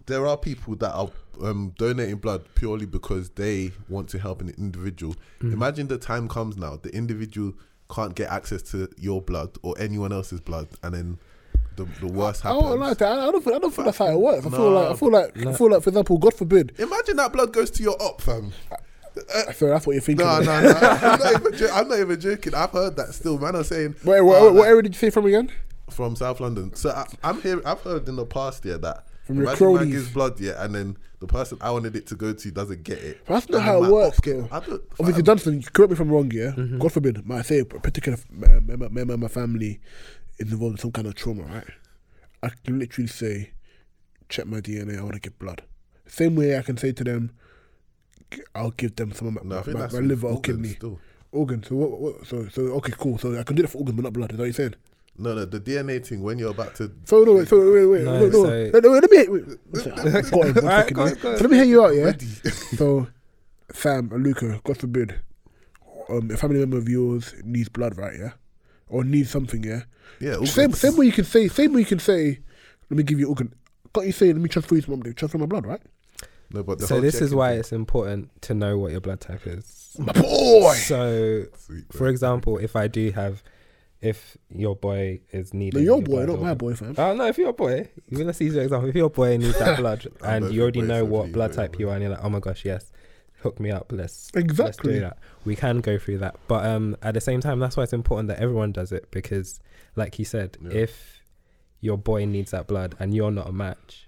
[0.05, 1.09] there are people that are
[1.41, 5.15] um, donating blood purely because they want to help an individual.
[5.41, 5.53] Mm.
[5.53, 7.53] Imagine the time comes now, the individual
[7.89, 11.19] can't get access to your blood or anyone else's blood, and then
[11.75, 12.59] the, the worst happened.
[12.59, 12.79] I happens.
[12.79, 13.19] don't like that.
[13.19, 14.45] I don't think I don't think that's how it works.
[14.45, 14.69] I feel No.
[14.71, 16.73] like I feel like I feel like for example, God forbid.
[16.79, 18.51] Imagine that blood goes to your op, fam.
[19.55, 20.25] So that's what you're thinking.
[20.25, 20.69] No, no, no.
[20.71, 22.53] I'm not, even jo- I'm not even joking.
[22.55, 23.37] I've heard that still.
[23.37, 25.51] Man are saying Wait, what, oh, what area did you say from again?
[25.89, 26.73] from South London.
[26.75, 27.61] So I, I'm here.
[27.65, 29.93] I've heard in the past year that From your imagine man cronies.
[29.93, 32.99] gives blood, yeah, and then the person I wanted it to go to doesn't get
[32.99, 33.25] it.
[33.25, 34.55] That's not And how then it my works, op get- though.
[34.55, 36.31] I don't, Obviously, fam, Jonathan, correct me if I'm wrong.
[36.31, 36.79] Yeah, Mhm.
[36.79, 39.81] God forbid, might say a particular member, member of my family
[40.47, 41.63] is involved in some kind of trauma, right?
[42.43, 43.51] I can literally say,
[44.29, 44.97] check my DNA.
[44.97, 45.63] I want to give blood.
[46.07, 47.31] Same way I can say to them,
[48.31, 50.75] g- I'll give them some of my, No, I my, my liver or organs kidney
[50.75, 50.99] Still.
[51.31, 51.63] organ.
[51.63, 52.27] So what, what?
[52.27, 53.17] So so okay, cool.
[53.17, 54.31] So I can do that for organs, but not blood.
[54.31, 54.75] Is that what you're saying?
[55.17, 56.91] No, no, the DNA thing when you're about to.
[57.05, 59.17] So no, wait, so wait, wait, No, no, no, no, no, let me.
[59.27, 61.15] Wait, wait, got him, one go go.
[61.37, 62.11] So let me hear you out, yeah.
[62.77, 63.07] So,
[63.73, 65.19] Sam and Luca, God forbid,
[66.09, 68.17] um, a family member of yours needs blood, right?
[68.17, 68.31] Yeah,
[68.91, 69.83] or need something, yeah.
[70.19, 70.53] yeah, organs.
[70.53, 72.39] Same, same way you can say, same way you can say,
[72.89, 73.53] let me give you organ.
[73.93, 75.81] Can't you say, let me transfer you some, transfer my blood, right?
[76.53, 79.21] No, but the So this is why thing- it's important to know what your blood
[79.21, 79.95] type is.
[79.99, 80.73] My boy.
[80.75, 83.41] So, Sweet, for example, if I do have,
[84.01, 86.95] if your boy is No, needing your your boy, blood not or- my boy, fam.
[86.97, 87.25] Oh no!
[87.27, 88.89] If your boy, even let's use your example.
[88.89, 91.93] If your boy needs that blood and you already know what blood type you are,
[91.93, 92.91] and you're like, oh my gosh, yes,
[93.41, 93.91] hook me up.
[93.91, 94.65] Let's Exactly.
[94.65, 95.17] let's do that.
[95.45, 98.27] We can go through that, but um, at the same time, that's why it's important
[98.29, 99.59] that everyone does it because,
[99.95, 100.71] like he said, Yeah.
[100.71, 101.21] if
[101.79, 104.07] your boy needs that blood and you're not a match,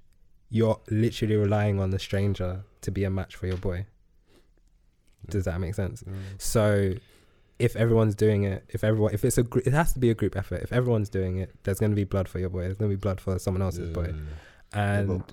[0.49, 3.85] you're literally relying on the stranger to be a match for your boy.
[5.29, 6.03] Does that make sense?
[6.03, 6.13] Mm.
[6.37, 6.93] So
[7.59, 10.13] if everyone's doing it, if everyone, if it's a, gr- it has to be a
[10.13, 10.61] group effort.
[10.61, 12.61] If everyone's doing it, there's going to be blood for your boy.
[12.63, 14.05] There's going to be blood for someone else's Yeah, boy.
[14.07, 14.13] yeah,
[14.75, 14.99] yeah.
[14.99, 15.23] And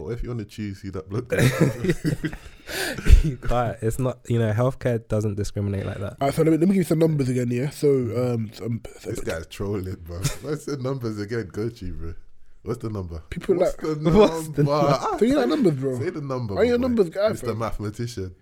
[0.00, 1.30] but, but if you want to choose who that blood
[3.24, 3.76] you can't.
[3.82, 4.18] It's not.
[4.28, 6.16] You know, healthcare doesn't discriminate like that.
[6.20, 7.70] Alright, so let me, let me give you some numbers again, yeah.
[7.70, 10.18] So, um, some, so This guy's trolling, bro.
[10.42, 11.48] What's the numbers again?
[11.52, 12.14] Go to bro.
[12.62, 13.22] What's the number?
[13.30, 15.18] People What's like- the What's the number?
[15.18, 15.98] so you like numbers, bro.
[15.98, 16.54] Say the number.
[16.56, 16.88] Are you a my boy.
[16.88, 17.46] numbers guy, Mr.
[17.46, 17.58] fam?
[17.58, 18.34] Mathematician.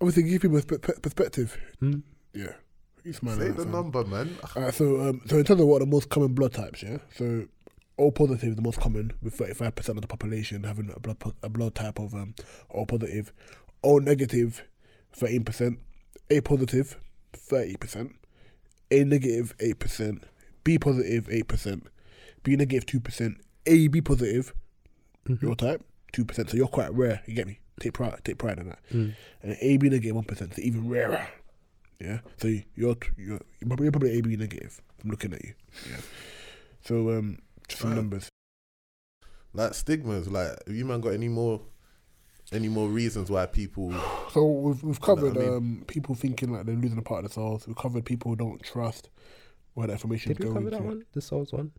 [0.00, 1.56] Obviously, give people a spe- perspective.
[1.80, 2.00] Hmm?
[2.34, 2.52] Yeah.
[3.04, 4.36] You smile Say the that, number, man.
[4.54, 6.98] Alright, so um, so in terms of what are the most common blood types, yeah.
[7.16, 7.46] So
[8.02, 10.98] O positive is the most common, with thirty five percent of the population having a
[11.00, 12.34] blood a blood type of um
[12.74, 13.32] O positive.
[13.84, 14.62] O negative,
[15.12, 15.78] thirteen percent.
[16.30, 16.96] A positive, positive,
[17.32, 18.12] thirty percent.
[18.90, 20.24] A negative, negative, eight percent.
[20.64, 21.86] B positive, positive, eight percent.
[22.42, 23.36] B negative, negative, two percent.
[23.66, 24.52] A B positive,
[25.28, 25.42] Mhm.
[25.42, 26.50] your type, two percent.
[26.50, 27.22] So you're quite rare.
[27.26, 27.60] You get me?
[27.80, 28.78] Take pride, take pride in that.
[28.92, 29.14] Mm.
[29.42, 30.54] And A B negative, one percent.
[30.56, 31.26] So even rarer.
[32.00, 32.18] Yeah.
[32.38, 34.80] So you- you're you're you're probably, you're probably A B negative.
[35.04, 35.54] I'm looking at you.
[35.90, 36.00] Yeah.
[36.84, 37.96] So um, just some Right.
[37.96, 38.28] numbers.
[39.54, 40.28] Like stigmas.
[40.28, 41.60] Like, have you man got any more,
[42.52, 43.92] any more reasons why people?
[44.32, 45.48] So we've we've know I covered mean?
[45.54, 47.66] um people thinking like they're losing a part of themselves.
[47.66, 49.10] We've covered people who don't trust
[49.74, 50.82] where the information Did is we cover that to.
[50.82, 51.04] one?
[51.12, 51.72] The souls one.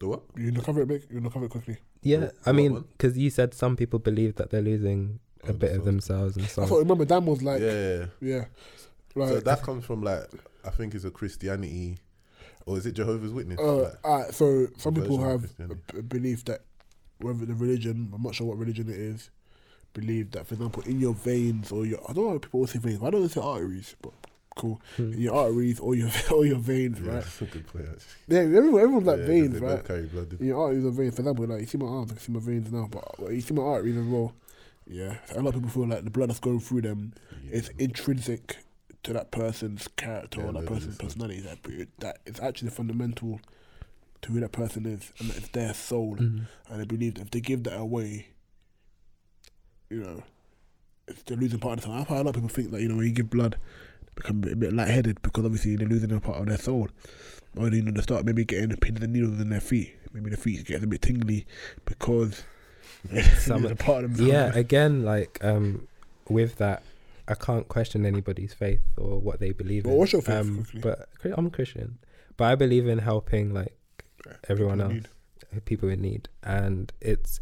[0.00, 0.22] The what?
[0.36, 1.02] You gonna cover it big?
[1.08, 1.78] You gonna cover it quickly?
[2.02, 5.52] Yeah, What- I mean, because you said some people believe that they're losing Oh, a
[5.52, 6.64] the bit of themselves and stuff.
[6.64, 8.44] I thought remember Dan was like yeah, yeah.
[9.14, 10.24] like so that comes from like
[10.64, 11.98] I think it's a Christianity,
[12.66, 13.60] or is it Jehovah's Witness?
[13.60, 16.62] uh, Like, alright, so some people have a, a belief that
[17.18, 19.30] whether the religion, I'm not sure what religion it is,
[19.92, 22.78] believe that for example in your veins or your I don't know people always say
[22.80, 23.00] veins.
[23.02, 23.94] I don't say arteries?
[24.02, 24.12] But
[24.56, 24.80] cool.
[24.96, 25.12] Hmm.
[25.12, 27.22] In your arteries or your or your veins, yeah, right?
[27.22, 27.84] that's a good point.
[27.86, 28.02] Actually.
[28.36, 29.84] Yeah, everyone, everyone's like Yeah, veins, right?
[29.84, 30.36] Carry blood.
[30.40, 31.14] In your arteries or veins.
[31.14, 33.32] For example, like you see my arms, I can see my veins now, but well,
[33.32, 34.32] you see my arteries as well.
[34.86, 37.14] Yeah, a lot of people feel like the blood that's going through them
[37.50, 38.58] is intrinsic
[39.04, 41.40] to that person's character Yeah, or that person's personality.
[41.40, 41.58] That
[42.00, 43.40] that it's actually fundamental
[44.22, 46.16] to who that person is, and it's their soul.
[46.16, 46.46] Mhm.
[46.68, 48.28] And I believe that if they give that away,
[49.90, 50.22] you know,
[51.06, 52.04] it's they're losing part of the time.
[52.06, 53.56] Why a lot of people think that you know when you give blood,
[54.06, 56.88] they become a bit, a lightheaded because obviously they're losing a part of their soul.
[57.56, 59.94] Or you know, they start maybe getting the pins and needles in their feet.
[60.12, 61.46] Maybe the feet get a bit tingly
[61.84, 62.42] because
[63.38, 64.26] Some- a part of them.
[64.28, 65.86] yeah again like um
[66.28, 66.82] with that
[67.28, 70.66] i can't question anybody's faith or what they believe Well, in what's your faith, um,
[70.80, 71.98] but i'm christian
[72.36, 73.74] but i believe in helping like
[74.48, 75.02] everyone People else
[75.52, 77.40] need- people in need, and it's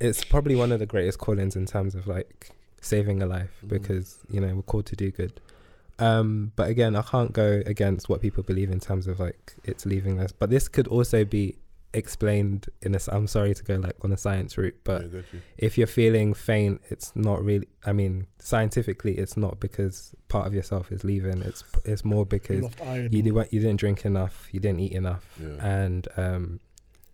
[0.00, 3.68] it's probably one of the greatest callings in terms of like saving a life Mhm.
[3.68, 5.38] because you know we're called to do good.
[5.98, 9.84] Um, but again, I can't go against what people believe in terms of like it's
[9.84, 10.30] leaving us.
[10.32, 11.56] But this could also be
[11.94, 12.96] explained in a.
[12.96, 15.40] s- I'm sorry to go like on a science route, but Yeah, you.
[15.56, 17.68] if you're feeling faint, it's not really.
[17.84, 21.42] I mean, scientifically, it's not because part of yourself is leaving.
[21.42, 22.78] It's it's more because lost
[23.12, 25.66] you did you didn't drink enough, you didn't eat enough, Yeah.
[25.66, 26.60] and um,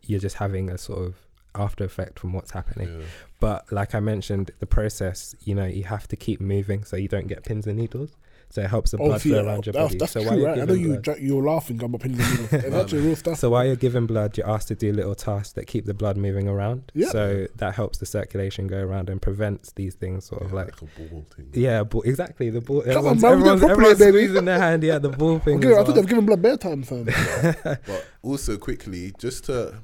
[0.02, 1.14] you're just having a sort of
[1.56, 2.88] after effect from what's happening.
[3.00, 3.06] Yeah.
[3.40, 7.06] But like I mentioned, the process, you know, you have to keep moving so you
[7.08, 8.16] don't get pins and needles.
[8.54, 9.98] So it helps the Oh, blood see, flow around your that's, body.
[9.98, 10.60] that's so true, while you're right?
[10.60, 11.82] I know you blood, dra- you're laughing.
[11.82, 12.20] I'm opinion.
[12.52, 13.36] It's actually real stuff.
[13.38, 16.16] so while you're giving blood, you're asked to do little tasks that keep the blood
[16.16, 16.92] moving around.
[16.94, 17.08] Yeah.
[17.08, 20.80] So that helps the circulation go around and prevents these things sort of Yeah, like
[20.80, 21.50] like a ball thing.
[21.52, 22.82] yeah, ball, exactly the ball.
[22.82, 24.18] on, Everyone's, man, we do it everyone's, properly, everyone's baby.
[24.26, 24.82] squeezing their hand.
[24.84, 25.58] Yeah, the ball thing.
[25.58, 25.96] Okay, as I thought well.
[25.96, 27.04] they've given blood bare time, fam.
[27.64, 29.80] But also quickly, just to,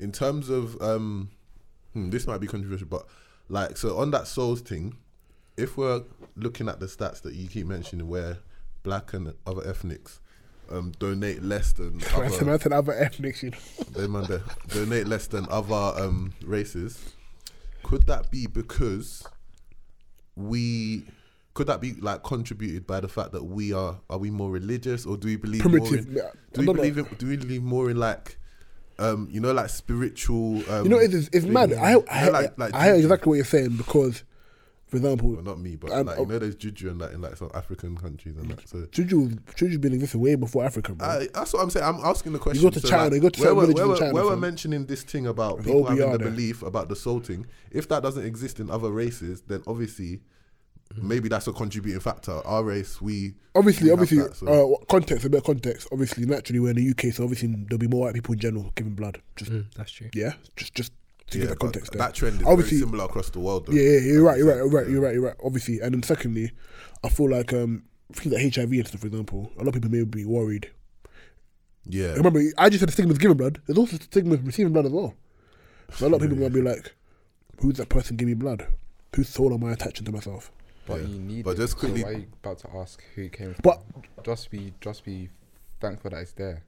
[0.00, 1.30] in terms of, um,
[1.92, 3.06] hmm, this might be controversial, but
[3.48, 4.96] like, so on that souls thing,
[5.56, 6.02] if we're
[6.36, 8.38] looking at the stats that you keep mentioning, where
[8.82, 10.20] black and other ethnics
[10.70, 13.58] um, donate less than other, another other ethnics, you know.
[13.92, 14.38] they man, they
[14.68, 17.14] donate less than other um, races,
[17.82, 19.26] could that be because
[20.36, 21.04] we?
[21.52, 25.04] Could that be like contributed by the fact that we are are we more religious
[25.04, 26.30] or do we believe more in, yeah.
[26.52, 28.38] do we believe in, do we believe more in like
[29.00, 31.72] um you know like spiritual um You know, it's, it's mad.
[31.72, 34.22] I, I, know, like- like I hear exactly what you're saying because,
[34.90, 36.22] for example, well, not me but Um, like oh.
[36.22, 39.30] you know there's juju and that in like some African countries and that so Juju,
[39.56, 41.06] Juju's been existing way before Africa, bro.
[41.06, 41.86] I, that's what I'm saying.
[41.86, 42.62] I'm asking the question.
[42.62, 44.24] You go to So, China, like, you go to where, certain we're, where, China, where
[44.24, 46.30] we're mentioning this thing about With people OBR having the there.
[46.30, 47.46] belief about the salting.
[47.70, 50.20] If that doesn't exist in other races, then obviously
[50.96, 51.04] Mm.
[51.04, 52.32] maybe that's a contributing factor.
[52.44, 55.86] Our race, we obviously, we obviously, that, so- uh, context, a bit of context.
[55.92, 58.72] Obviously, naturally, we're in the UK, so obviously there'll be more white people in general
[58.74, 59.22] giving blood.
[59.36, 60.08] Just Mm, that's true.
[60.14, 60.90] yeah, just just
[61.30, 61.92] to yeah, get that context.
[61.92, 61.98] there.
[62.00, 63.66] that trend is Obviously- very similar across the world.
[63.66, 63.72] Though.
[63.72, 65.36] Yeah, yeah, you're right, you're right, you're right, you're right, you're right.
[65.44, 66.52] Obviously, and then secondly,
[67.04, 69.90] I feel like um things like HIV and stuff, for example, a lot of people
[69.90, 70.70] may be worried.
[71.86, 73.60] Yeah, Remember, I just said the stigma of giving blood.
[73.66, 75.14] There's also the stigma of receiving blood as well.
[75.94, 76.42] So a lot of people Yeah.
[76.48, 76.92] might be like,
[77.60, 78.66] "Who's that person giving me blood?
[79.16, 80.52] Whose soul am I attaching to myself?"
[80.86, 81.06] But Yeah.
[81.08, 81.44] you need.
[81.44, 83.62] But it, just so quickly- why are you about to ask who it came from?
[83.62, 83.82] But-
[84.24, 85.30] just be, just be
[85.80, 86.64] thankful that it's there.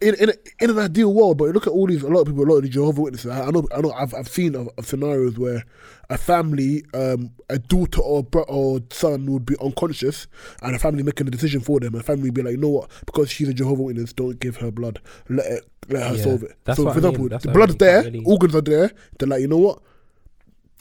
[0.00, 2.02] In in in an ideal world, but look at all these.
[2.02, 3.30] A lot of people, a lot of the Jehovah Witnesses.
[3.30, 3.92] I, I know, I know.
[3.92, 5.64] I've I've seen of, of scenarios where
[6.10, 10.26] a family, um, a daughter or bro- or son would be unconscious,
[10.62, 11.94] and a family making a decision for them.
[11.94, 12.90] And a family would be like, you know what?
[13.06, 15.00] Because she's a Jehovah Witness, don't give her blood.
[15.30, 16.56] Let it, let her Yeah, solve it.
[16.64, 18.90] that's so, for I example, the blood's mean, there, really- organs are there.
[19.18, 19.80] They're like, you know what?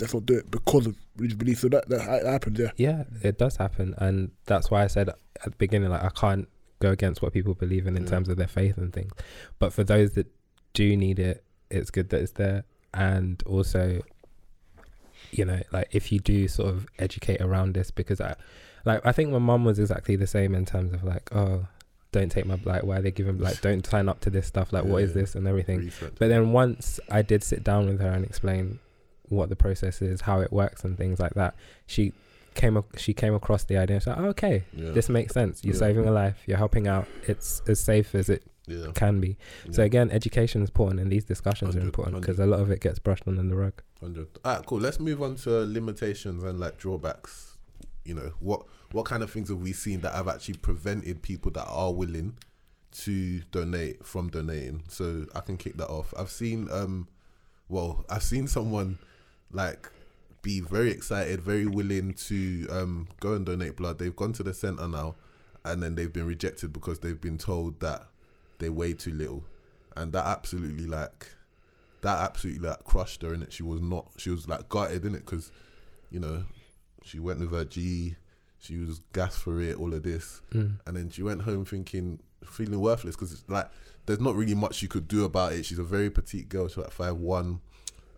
[0.01, 1.59] Let's not do it because of religious belief.
[1.59, 2.59] So that that, that happens.
[2.59, 2.71] Yeah.
[2.75, 6.49] Yeah, it does happen, and that's why I said at the beginning, like I can't
[6.87, 8.09] go against what people believe in in Yeah.
[8.13, 9.11] terms of their faith and things.
[9.59, 10.27] But for those that
[10.73, 12.59] do need it, it's good that it's there,
[12.93, 14.01] and also,
[15.31, 18.35] you know, like if you do sort of educate around this, because I,
[18.85, 21.67] like, I think my mum was exactly the same in terms of like, oh,
[22.11, 24.71] don't take my like, why are they giving like, don't sign up to this stuff,
[24.73, 25.21] like, what is Yeah.
[25.21, 25.79] this and everything.
[25.79, 26.13] Research.
[26.19, 28.79] But then once I did sit down with her and explain
[29.29, 31.55] what the process is, how it works, and things like that,
[31.87, 32.13] she
[32.55, 33.99] came ac- she came across the idea.
[33.99, 34.91] She's like, oh, okay, Yeah.
[34.91, 35.63] this makes sense.
[35.63, 35.79] You're Yeah.
[35.79, 36.37] saving a life.
[36.45, 37.07] You're helping out.
[37.27, 38.87] It's as safe as it yeah.
[38.93, 39.37] can be.
[39.71, 42.79] So again, education is important, and these discussions are important because a lot of it
[42.79, 43.81] gets brushed under the rug.
[43.99, 44.27] Hundred.
[44.45, 44.79] Alright, cool.
[44.79, 47.57] Let's move on to limitations and like drawbacks.
[48.05, 51.51] You know, what what kind of things have we seen that have actually prevented people
[51.51, 52.37] that are willing
[53.03, 54.83] to donate from donating?
[54.89, 56.13] So I can kick that off.
[56.17, 57.07] I've seen um
[57.69, 58.99] well, I've seen someone
[59.51, 59.89] like
[60.43, 63.97] be very excited, very willing to um go and donate blood.
[63.97, 65.15] They've gone to the centre now
[65.65, 68.03] and then they've been rejected because they've been told that
[68.59, 69.45] they weigh too little.
[69.95, 71.29] And that absolutely like
[72.01, 73.51] that absolutely like crushed her in it.
[73.53, 74.11] She was not.
[74.17, 75.51] She was like gutted in it because,
[76.11, 76.43] you know,
[77.03, 78.15] she went with her G.
[78.59, 79.77] She was gas for it.
[79.77, 80.79] All of this, Mm.
[80.85, 83.69] and then she went home thinking, feeling worthless because it's like
[84.05, 85.65] there's not really much you could do about it.
[85.65, 86.67] She's a very petite girl.
[86.67, 87.61] She's like five one,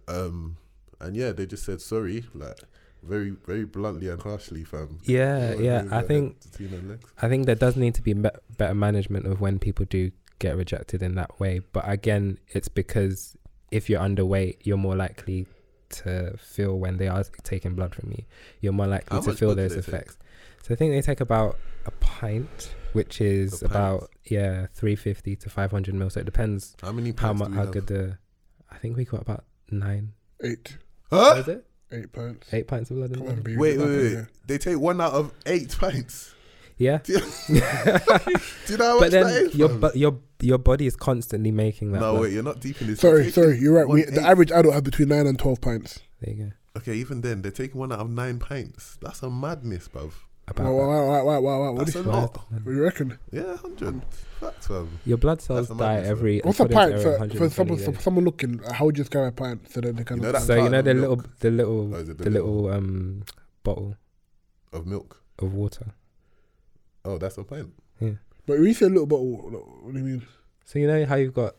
[0.07, 0.57] um,
[1.00, 2.60] and yeah, they just said sorry, like
[3.04, 5.00] very very bluntly and harshly, fam.
[5.04, 5.84] Yeah, What yeah.
[5.84, 7.06] was I that think between her legs?
[7.22, 10.58] I think there does need to be be- better management of when people do get
[10.58, 11.60] rejected in that way.
[11.72, 13.38] But again, it's because
[13.72, 15.48] if you're underweight, you're more likely
[15.89, 18.24] to feel when they are taking blood from you.
[18.60, 19.88] You're more likely How to feel those they take?
[19.88, 20.18] effects.
[20.64, 23.72] So I think they take about a pint, which is pint?
[23.72, 26.10] about yeah, three fifty to five hundred mil.
[26.10, 28.18] So it depends How many how pints much how good the.
[28.72, 30.14] I think we got about nine.
[30.43, 30.78] Eight,
[31.10, 31.34] Huh?
[31.38, 32.53] Was it eight pints.
[32.53, 33.12] eight pints of blood?
[33.12, 33.53] in Come on, body?
[33.53, 33.58] B.
[33.58, 34.10] Wait, wait, wait.
[34.10, 34.30] there.
[34.47, 36.34] They take one out of eight pints.
[36.78, 37.20] Yeah, Do you
[37.60, 37.62] know
[38.78, 39.56] how but much that then is?
[39.56, 39.80] your um, fam?
[39.80, 42.01] but your your body is constantly making that.
[42.01, 42.22] no, blood.
[42.24, 42.99] wait, you're not deep in this.
[42.99, 43.88] Sorry, sorry, you're right.
[43.88, 46.01] We, the average adult has between nine and twelve pints.
[46.20, 46.51] There you go.
[46.78, 48.97] Okay, even then, they're taking one out of nine pints.
[49.01, 50.12] That's a madness, bruv.
[50.48, 50.78] About Wow, that.
[50.78, 51.72] wow, wow, wow, wow, wow.
[51.72, 52.34] What, That's do a you, Why lot.
[52.34, 52.41] that?
[52.52, 53.18] what do you reckon?
[53.32, 54.02] Yeah, hundred.
[54.39, 55.00] Facts, fam.
[55.06, 56.39] Your blood cells That's a die madness, every.
[56.41, 57.78] What's a pint for, for someone?
[57.80, 60.18] For someone looking, how would you describe a pint so that they can?
[60.18, 62.18] You know that So you know carton the little milk the little Oh, is it
[62.20, 63.24] the the little um
[63.64, 63.96] bottle
[64.72, 65.22] of milk.
[65.39, 65.93] of water.
[67.04, 67.74] Oh, that's a pint.
[68.00, 68.12] Yeah.
[68.46, 69.36] But when you say a little bottle,
[69.82, 70.28] what do you mean?
[70.66, 71.56] So you know how you've got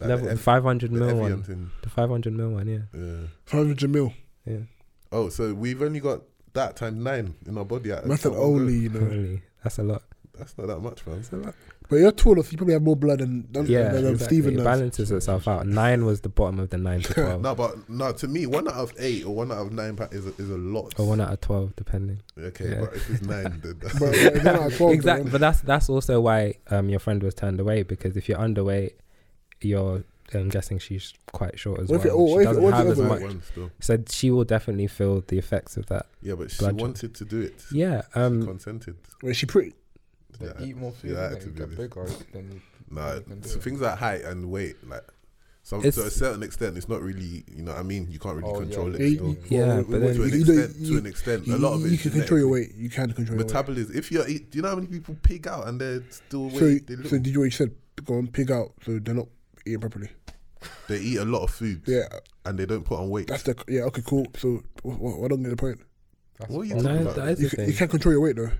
[0.00, 1.70] Like level the Ev- 500 the mil Evian one, thing.
[1.82, 3.26] the 500 mil one, yeah, Yeah.
[3.46, 4.12] Five hundred mil.
[4.44, 4.58] yeah.
[5.12, 6.22] Oh, so we've only got
[6.58, 7.92] that times nine in our body.
[7.92, 8.54] At That's an at one go.
[8.54, 9.00] only, you know.
[9.00, 10.02] Really, that's a lot.
[10.38, 11.14] That's not that much, fam.
[11.16, 11.54] That's a lot.
[11.88, 14.36] But you're taller, so you probably have more blood than, than, Yeah, than um, exactly.
[14.36, 14.64] Stephen it does.
[14.64, 15.66] balances itself out.
[15.66, 18.12] Nine was the bottom of the nine to 12, No, but no.
[18.12, 20.50] To me, one out of eight or one out of nine pa- is a, is
[20.50, 20.94] a lot.
[21.00, 22.20] or one out of 12, depending.
[22.38, 22.80] Okay, Yeah.
[22.82, 25.32] but if it's nine, then that's But, but one out of 12, exactly, man.
[25.32, 28.92] but that's that's also why um your friend was turned away because if you're underweight,
[29.62, 30.04] you're.
[30.34, 32.08] I'm guessing she's quite short as What well.
[32.08, 33.70] it- oh, she if doesn't it have as much, one still.
[33.80, 36.06] so she will definitely feel the effects of that.
[36.22, 37.64] Yeah, but she Blood wanted to do it.
[37.72, 38.02] Yeah.
[38.14, 38.44] she Um.
[38.46, 38.96] consented.
[39.22, 39.74] Wait, she pretty.
[40.40, 42.06] Yeah, eat more food, yeah, and to you be get bigger.
[42.32, 42.60] Then you,
[42.90, 43.62] Nah, you can do so it.
[43.62, 45.02] things like height and weight, like
[45.64, 47.44] some It's- to a certain extent, it's not really.
[47.54, 48.96] You know, what I mean, you can't really Oh, control yeah.
[48.96, 49.10] it.
[49.10, 49.36] Yeah, still.
[49.48, 51.54] Yeah, well, but well, then- to an you know, extent, you- to an extent, you,
[51.54, 51.90] a lot of it.
[51.92, 52.74] you can control your weight.
[52.76, 53.46] You can control your.
[53.46, 53.96] Metabolism.
[53.96, 56.86] If you're, do you know how many people pig out and they're still So, weight?
[56.86, 57.72] They, so did you what you said?
[58.04, 58.72] Go and pig out.
[58.86, 59.26] So they're not
[59.66, 60.08] eating properly.
[60.88, 62.02] they eat a lot of food Yeah,
[62.44, 63.28] and they don't put on weight.
[63.28, 63.82] that's the yeah.
[63.82, 64.26] Okay, cool.
[64.36, 65.80] So what, what, I don't get the point.
[66.38, 66.82] That's What are you fine.
[66.84, 67.16] talking No, about?
[67.16, 68.50] that is You, can, you can't control your weight though.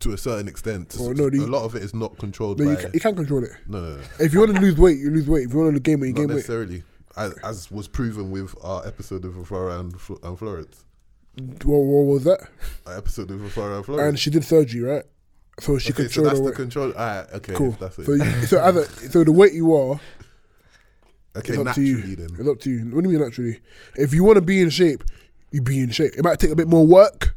[0.00, 0.96] to a certain extent.
[0.98, 3.14] Oh, no, a the- lot of it is not controlled No, you can, you can
[3.16, 3.50] control it.
[3.68, 4.02] no, no, no.
[4.20, 5.46] If you want to lose weight, you lose weight.
[5.46, 6.34] If you want to gain weight, you not gain weight.
[6.36, 6.82] necessarily.
[7.16, 10.84] As, as was proven with our episode of Flora and, Fl- and Florence.
[11.36, 12.48] What, what was that?
[12.86, 14.08] Our episode of Flora and Florence.
[14.08, 15.04] And she did surgery, right?
[15.60, 16.54] So she okay, so that's the weight.
[16.56, 16.90] control.
[16.92, 17.72] Alright, okay, Cool.
[17.78, 18.06] that's it.
[18.06, 20.00] So, you, so either so the weight you are,
[21.36, 22.16] okay, it's up to you.
[22.16, 22.28] then.
[22.38, 22.84] it's up to you.
[22.94, 23.60] What do you mean naturally?
[23.96, 25.04] If you want to be in shape,
[25.52, 26.12] you be in shape.
[26.16, 27.34] It might take a bit more work.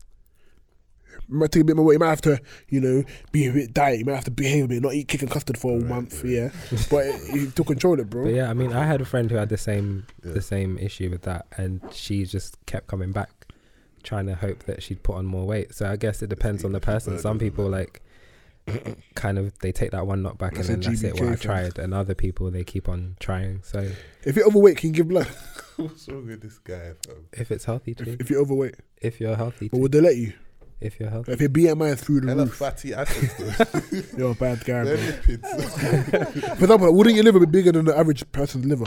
[1.14, 1.94] It might take a bit more work.
[1.94, 2.40] You might have to,
[2.70, 4.00] you know, be a bit diet.
[4.00, 5.86] You might have to behave a bit, not eat cake and custard for a Right,
[5.88, 6.24] month.
[6.24, 6.32] right.
[6.32, 6.50] Yeah,
[6.90, 8.24] but it, you to control it, bro.
[8.24, 10.34] But yeah, I mean, I had a friend who had the same Yeah.
[10.34, 13.30] the same issue with that, and she just kept coming back,
[14.04, 15.76] trying to hope that she'd put on more weight.
[15.76, 17.20] So I guess it depends on the person.
[17.20, 18.02] Some people like
[19.16, 21.16] kind of they take that one knock back That's and then that's it.
[21.16, 23.62] GBK Well, I tried, and other people they keep on trying.
[23.64, 23.90] So
[24.24, 25.28] If you're overweight, can you give blood?
[25.78, 27.28] What's wrong with this guy, fam?
[27.34, 30.02] if it's healthy If, too, if you're overweight, if you're healthy, but too, would they
[30.02, 30.34] let you?
[30.80, 34.02] if you're healthy, If your BMI is through the Hella roof, fatty acids, though.
[34.18, 34.98] you're a bad guy, bro.
[34.98, 38.86] For example, wouldn't your liver be bigger than the average person's liver?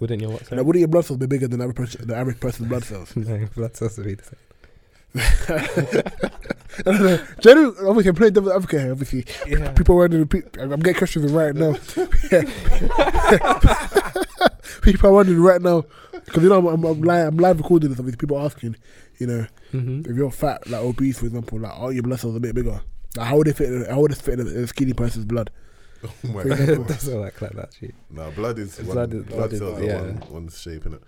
[0.00, 0.46] wouldn't your what?
[0.46, 0.58] sorry?
[0.58, 2.84] Like, wouldn't your blood cells be bigger than the average, person, the average person's blood
[2.84, 3.14] cells?
[3.16, 4.36] no, blood cells would be the same.
[7.40, 8.92] Generally, obviously, I'm playing devil's advocate here.
[8.92, 9.72] Obviously, Yeah.
[9.72, 10.28] people are wondering.
[10.60, 11.72] I'm getting questions right now.
[14.82, 15.84] people are wondering right now
[16.24, 17.98] because you know I'm, I'm, I'm, live, I'm live recording this.
[17.98, 18.76] Obviously, people are asking,
[19.18, 22.36] you know, hmm if you're fat, like obese, for example, like are your blood cells
[22.36, 22.80] a bit bigger?
[23.16, 23.72] Like, how would it fit?
[23.72, 25.50] in- How would it fit in a, in a skinny person's blood?
[26.04, 26.60] oh my For god.
[26.60, 27.94] example, That's all like like that shit.
[28.10, 30.00] No, blood is Blood blood, is- blood is- cells are yeah.
[30.00, 31.02] one, one shape in it.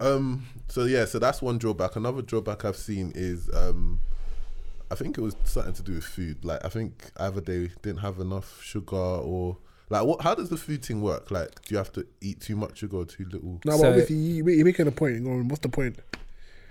[0.00, 1.96] Um, so yeah, so that's one drawback.
[1.96, 4.00] Another drawback I've seen is um,
[4.90, 6.44] I think it was something to do with food.
[6.44, 9.56] Like I think either they didn't have enough sugar or
[9.90, 10.20] like what?
[10.22, 11.30] How does the food thing work?
[11.30, 13.60] Like, do you have to eat too much sugar or too little?
[13.64, 15.24] no, but So- obviously you, you're making a point.
[15.24, 15.98] Going, what's the point?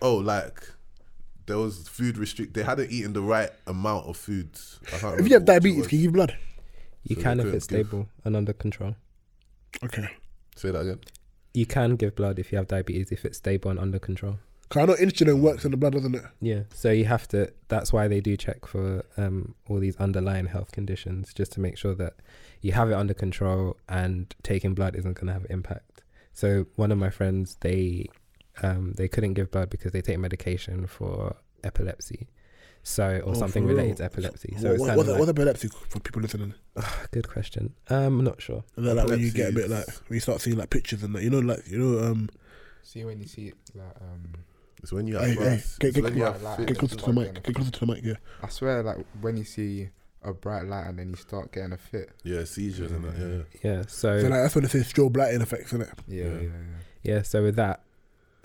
[0.01, 0.61] Oh, like
[1.47, 2.53] there was food restrict.
[2.53, 4.79] They hadn't eaten the right amount of foods.
[4.91, 5.87] If you have diabetes, was.
[5.87, 6.37] can you give blood?
[7.03, 8.95] You So can if it's couldn't give- stable and under control.
[9.83, 10.07] Okay.
[10.55, 10.99] say that again.
[11.53, 14.39] You can give blood if you have diabetes if it's stable and under control.
[14.69, 16.23] Cause I know insulin works in the blood, doesn't it?
[16.41, 17.53] Yeah, so you have to.
[17.69, 21.77] That's why they do check for um, all these underlying health conditions, just to make
[21.77, 22.15] sure that
[22.61, 26.03] you have it under control and taking blood isn't going to have impact.
[26.33, 28.07] So one of my friends, they
[28.61, 32.27] um, they couldn't give blood because they take medication for epilepsy,
[32.87, 34.55] so or Oh, something related to epilepsy.
[34.57, 36.53] So what, it's what, what's, of like, what's epilepsy for people listening?
[37.11, 37.73] good question.
[37.89, 38.63] Um, I'm not sure.
[38.75, 40.69] And then, like when you get a bit Epilepsy like when you start seeing like
[40.69, 42.29] pictures and that, you know, like you know, um,
[42.83, 44.33] See when you see it, like um,
[44.81, 45.37] It's when you Hey, have.
[45.39, 47.71] hey, it's get- get you have like- fit- get closer to the mic, get closer
[47.71, 48.13] to the mic, yeah.
[48.41, 49.89] I swear, like when you see
[50.23, 52.09] a bright light and then you start getting a fit.
[52.23, 53.45] yeah seizures and that.
[53.63, 53.69] Yeah.
[53.71, 55.89] Yeah, so, So like that's when they say strobe lighting effects, isn't it?
[56.07, 56.31] Yeah, Yeah.
[56.31, 57.13] yeah, yeah.
[57.15, 57.81] yeah, so with that.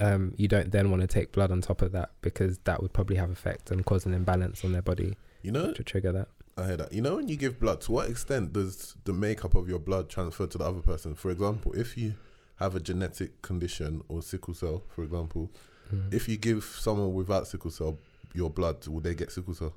[0.04, 2.92] Um, you don't then want to take blood on top of that because that would
[2.92, 6.28] probably have effect and cause an imbalance on their body You know, to trigger that.
[6.56, 6.92] I hear that.
[6.92, 10.08] You know, when you give blood, to what extent does the makeup of your blood
[10.10, 11.14] transfer to the other person?
[11.14, 12.14] For example, if you
[12.56, 15.50] have a genetic condition or sickle cell, for example,
[15.92, 16.12] Mhm.
[16.12, 17.98] if you give someone without sickle cell
[18.34, 19.74] your blood, will they get sickle cell?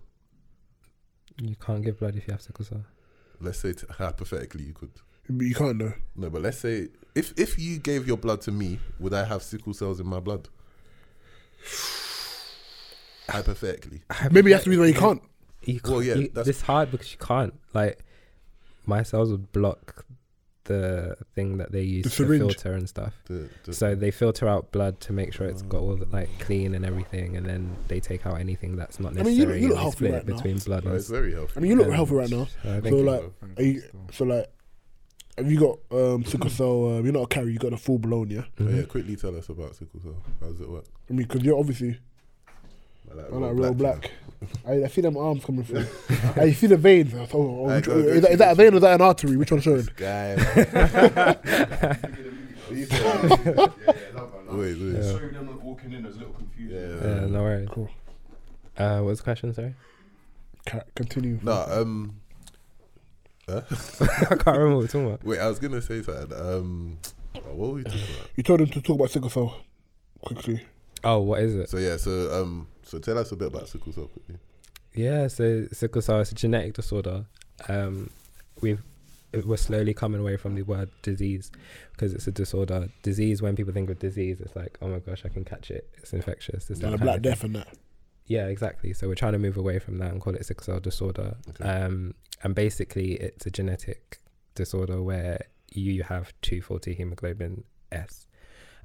[1.41, 2.85] You can't give blood if you have sickle cell.
[3.41, 4.91] Let's say t- hypothetically you could.
[5.29, 5.93] But you can't know.
[6.15, 9.41] No, but let's say if if you gave your blood to me, would I have
[9.43, 10.47] sickle cells in my blood?
[13.27, 14.01] Hypothetically,
[14.31, 15.21] Maybe that's the reason why you can't.
[15.63, 17.55] You can't Well, yeah, you- that's- it's hard because you can't.
[17.73, 18.05] Like,
[18.85, 20.05] my cells would block
[20.65, 22.41] the thing that they use The to syringe.
[22.53, 23.13] filter and stuff.
[23.25, 26.29] the, the, So they filter out blood to make sure it's got all the, like
[26.39, 29.39] clean and everything, and then they take out anything that's not I mean, necessary.
[29.39, 30.35] you look- you look and healthy split right now.
[30.35, 31.53] between blood no, and it's very healthy.
[31.55, 32.47] I mean, you look healthy right now.
[32.61, 33.23] so I So like,
[33.57, 34.51] are you, so like,
[35.37, 36.97] have you got um, sickle cell?
[36.97, 37.49] Uh, you're not a carrier.
[37.51, 38.43] You got a full blown, yeah.
[38.59, 38.75] Oh, Mhm.
[38.77, 40.15] yeah, quickly tell us about sickle cell.
[40.41, 40.85] How does it work?
[41.09, 41.99] I mean, because you're obviously
[43.11, 44.11] I like I like real black.
[44.41, 45.85] you I, I see them arms coming through.
[46.35, 47.13] I see the veins.
[47.13, 48.81] I thought, oh, Alright, which- go- go is, that, is that a vein or is
[48.81, 49.37] that an artery?
[49.37, 49.77] Which one's showing?
[49.77, 50.35] This guy.
[52.69, 52.89] wait,
[54.49, 54.77] wait.
[54.95, 55.01] Yeah.
[55.03, 56.03] Sorry, them not walking in.
[56.03, 56.99] There's a little confusion.
[57.01, 57.21] Yeah.
[57.21, 57.69] Yeah, no worries.
[57.71, 57.89] Cool.
[58.77, 59.53] Uh, what's the question?
[59.53, 59.73] Sorry,
[60.95, 61.39] Continue.
[61.43, 62.15] No, um,
[63.49, 65.23] I can't remember what we're talking about.
[65.23, 65.39] wait.
[65.39, 66.37] I was gonna say something.
[66.37, 66.97] Um,
[67.33, 68.29] what were we talking about?
[68.35, 69.57] You told him to talk about sickle cell
[70.21, 70.61] quickly.
[71.03, 71.69] Oh, what is it?
[71.69, 74.37] So yeah, so um, so tell us a bit about sickle cell quickly.
[74.93, 77.25] Yeah, so sickle cell is a genetic disorder.
[77.67, 78.09] Um,
[78.61, 78.81] we've
[79.43, 81.51] we're slowly coming away from the word disease
[81.91, 82.89] because it's a disorder.
[83.03, 85.89] Disease, when people think of disease, it's like, oh my gosh, I can catch it.
[85.97, 86.69] It's infectious.
[86.69, 87.21] It's that And Black.
[87.21, 87.67] Death and that.
[88.27, 88.93] Yeah, exactly.
[88.93, 91.35] So we're trying to move away from that and call it sickle cell disorder.
[91.49, 91.63] Okay.
[91.63, 94.19] Um, and basically, it's a genetic
[94.55, 98.27] disorder where you have 240 hemoglobin S,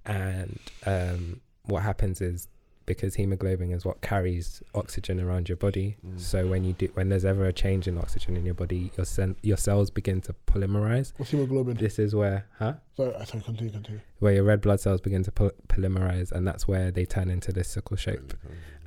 [0.05, 2.49] and um, what happens is
[2.86, 5.97] because hemoglobin is what carries oxygen around your body.
[6.05, 6.18] Mm.
[6.18, 9.07] So when you do, when there's ever a change in oxygen in your body, your
[9.07, 11.12] cell, your cells begin to polymerize.
[11.16, 11.76] What's hemoglobin?
[11.76, 12.74] This is where, huh?
[12.97, 14.01] Sorry, I sorry, continue, continue.
[14.18, 17.53] Where your red blood cells begin to pol- polymerize, and that's where they turn into
[17.53, 18.34] this sickle shape.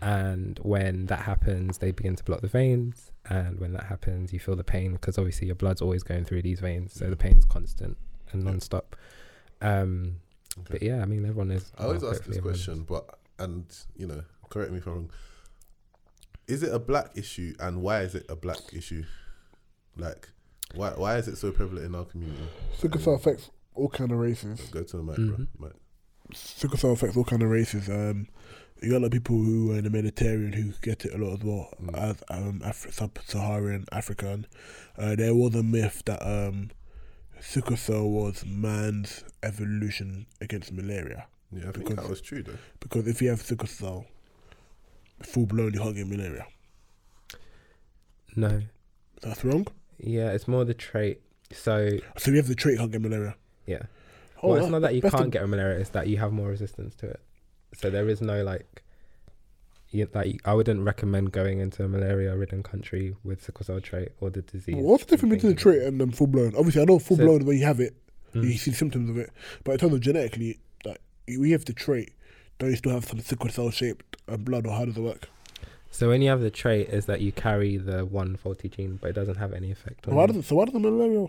[0.03, 3.11] And when that happens, they begin to block the veins.
[3.29, 6.41] And when that happens, you feel the pain because obviously your blood's always going through
[6.41, 7.97] these veins, so the pain's constant
[8.31, 8.49] and Yeah.
[8.51, 8.95] non-stop.
[9.61, 10.17] Um,
[10.55, 10.67] Okay.
[10.69, 11.71] But yeah, I mean, everyone is.
[11.79, 12.63] I always well, ask this everyone is.
[12.65, 15.09] question, but and you know, correct me if I'm wrong.
[16.47, 19.03] Is it a black issue, and why is it a black issue?
[19.97, 20.29] Like,
[20.75, 22.43] why why is it so prevalent in our community?
[22.77, 24.59] Sickle cell affects all kind of races.
[24.69, 25.47] Go to the mic, Mhm.
[25.57, 25.67] bro.
[25.69, 25.75] Mic.
[26.35, 27.89] Sickle cell affects all kind of races.
[27.89, 28.27] Um,
[28.83, 31.17] you got a lot of people who are in the Mediterranean who get it a
[31.17, 31.97] lot as well Mm.
[31.97, 34.45] as um Af- sub-Saharan African.
[34.97, 36.69] Uh, there was a myth that um
[37.39, 42.57] sickle cell was man's evolution against malaria Yeah, I think that was true though.
[42.79, 44.05] because if you have sickle cell,
[45.21, 46.45] full blown you can't get malaria.
[48.35, 48.61] No,
[49.21, 49.67] That's wrong.
[49.99, 51.21] yeah, it's more the trait.
[51.51, 53.35] So So you have the trait, you can't get malaria.
[53.67, 53.83] yeah,
[54.41, 56.49] Oh, well, it's not that you can't of- get malaria; it's that you have more
[56.49, 57.19] resistance to it.
[57.75, 58.83] So there is no like,
[59.91, 64.29] you, like I wouldn't recommend going into a malaria-ridden country with sickle cell trait or
[64.29, 64.75] the disease.
[64.77, 66.55] What's the difference between the trait and um, full blown?
[66.55, 67.95] Obviously, I know full So- blown when you have it,
[68.33, 68.45] Mm.
[68.45, 69.29] you see symptoms of it.
[69.63, 72.13] But in terms of genetically, like we have the trait,
[72.57, 75.29] don't you still have some sickle cell shaped uh, blood, or how does it work?
[75.91, 79.11] So when you have the trait, is that you carry the one faulty gene, but
[79.11, 81.27] it doesn't have any effect on Why does it, so why does the malaria?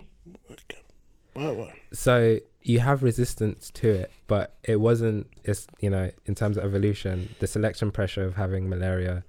[1.35, 1.75] Why, why?
[1.93, 5.27] So you have resistance to it, but it wasn't.
[5.45, 9.23] It's you know, in terms of evolution, the selection pressure of having malaria,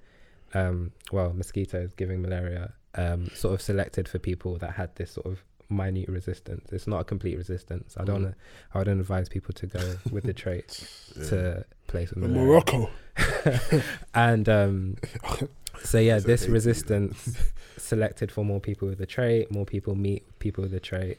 [0.53, 5.25] um, well, mosquitoes giving malaria, um, sort of selected for people that had this sort
[5.27, 6.71] of minute resistance.
[6.71, 7.95] It's not a complete resistance.
[7.97, 8.19] I don't.
[8.21, 8.23] Mm.
[8.23, 8.36] wanna-
[8.73, 11.23] I wouldn't advise people to go with the trait Yeah.
[11.29, 12.45] to place with malaria.
[12.45, 12.89] Morocco.
[14.13, 14.95] and um,
[15.83, 17.38] so yeah, So this resistance
[17.77, 19.51] selected for more people with the trait.
[19.51, 21.17] More people meet people with the trait.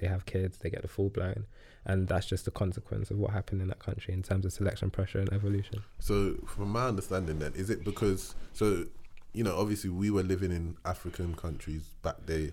[0.00, 0.58] They have kids.
[0.58, 1.46] They get the full blown,
[1.84, 4.90] and that's just a consequence of what happened in that country in terms of selection
[4.90, 5.82] pressure and evolution.
[6.00, 8.84] So, from my understanding, then is it because so
[9.32, 12.50] you know obviously we were living in African countries back there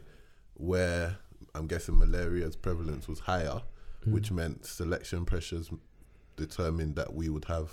[0.56, 1.18] where
[1.56, 3.62] I'm guessing malaria's prevalence was higher,
[4.06, 4.14] Mm.
[4.14, 5.70] which meant selection pressures
[6.36, 7.70] determined that we would have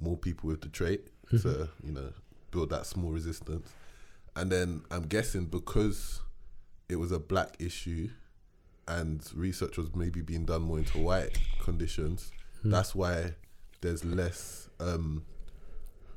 [0.00, 1.42] more people with the trait Mhm.
[1.42, 2.12] to you know
[2.50, 3.68] build that small resistance,
[4.36, 6.20] and then I'm guessing because
[6.88, 8.10] it was a black issue
[8.88, 12.30] and research was maybe being done more into white conditions
[12.64, 12.70] Mm.
[12.70, 13.34] that's why
[13.80, 15.24] there's less um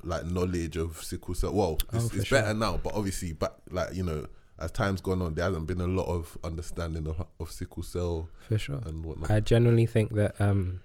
[0.03, 2.39] like knowledge of sickle cell well Oh, it's, for it's sure.
[2.41, 4.27] better now but obviously back like you know
[4.59, 8.29] as time's gone on there hasn't been a lot of understanding of, of sickle cell
[8.47, 8.79] for sure.
[8.85, 10.81] and whatnot I generally think that um,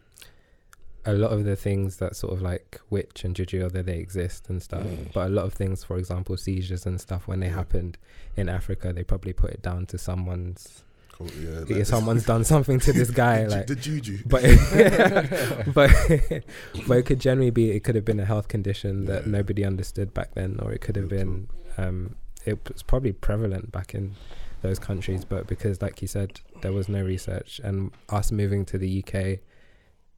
[1.04, 4.48] a lot of the things that sort of like witch and juju, although they exist
[4.50, 7.54] and stuff, but a lot of things, for example, seizures and stuff, when they Yeah.
[7.54, 7.96] happened
[8.36, 10.84] in Africa, they probably put it down to someone's.
[11.20, 13.66] Cool, yeah, yeah, someone's done something to this guy, like.
[13.66, 14.42] the juju But
[15.74, 15.90] but
[16.88, 19.30] but it could generally be it could have been a health condition that Yeah.
[19.32, 22.16] nobody understood back then, or it could have been um,
[22.46, 24.14] it was probably prevalent back in
[24.62, 28.76] those countries, but because, like you said, there was no research, and us moving to
[28.78, 29.40] the UK,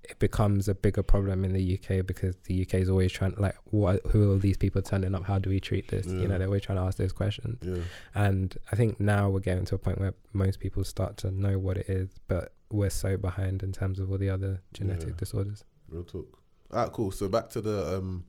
[0.04, 3.54] it becomes a bigger problem in the UK because the UK is always trying like,
[3.66, 4.00] what?
[4.08, 5.24] Who are these people turning up?
[5.24, 6.06] How do we treat this?
[6.06, 7.58] You know, they're always trying to ask those questions.
[7.62, 7.84] Yeah.
[8.14, 11.58] And I think now we're getting to a point where most people start to know
[11.58, 15.14] what it is, but we're so behind in terms of all the other genetic Yeah.
[15.16, 15.62] disorders.
[15.88, 16.38] Real talk.
[16.72, 17.10] Alright, cool.
[17.12, 18.24] So back to the um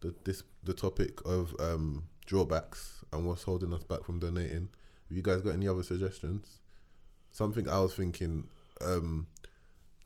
[0.00, 4.68] the this the topic of um drawbacks and what's holding us back from donating.
[5.08, 6.60] Have you guys got any other suggestions?
[7.30, 8.48] Something I was thinking,
[8.80, 9.28] um,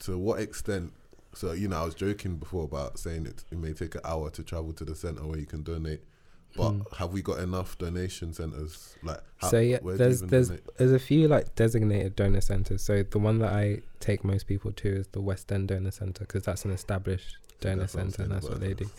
[0.01, 0.93] to what extent
[1.35, 4.31] so you know, I was joking before about saying it, it may take an hour
[4.31, 6.03] to travel to the centre where you can donate.
[6.57, 6.81] But Hmm.
[6.97, 8.97] have we got enough donation centres?
[9.05, 10.77] Like how, so yeah, where do you there's there's donate?
[10.79, 12.83] there's a few like designated donor centers.
[12.83, 16.25] So the one that I take most people to is the West End Donor Center
[16.25, 18.91] because that's an established donor That's center and that's what they do.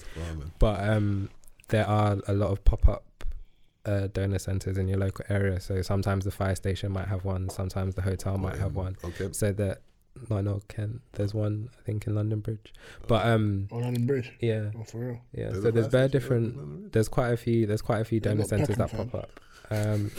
[0.59, 1.29] But um,
[1.67, 3.03] there are a lot of pop up
[3.86, 5.59] uh, donor centers in your local area.
[5.59, 8.95] So sometimes the fire station might have one, sometimes the hotel might have one.
[9.03, 9.29] Okay.
[9.34, 9.82] So that
[10.30, 11.01] no, no, Kent.
[11.14, 12.74] There's one I think in London Bridge.
[13.07, 14.32] But um, On London Bridge.
[14.39, 15.22] yeah, Oh, for real.
[15.34, 15.49] yeah.
[15.49, 16.55] There's so there's fire very different.
[16.55, 17.66] open on the There's quite a few.
[17.66, 19.39] There's quite a few Yeah, donor centers that Peckham, pop up.
[19.70, 20.12] Um,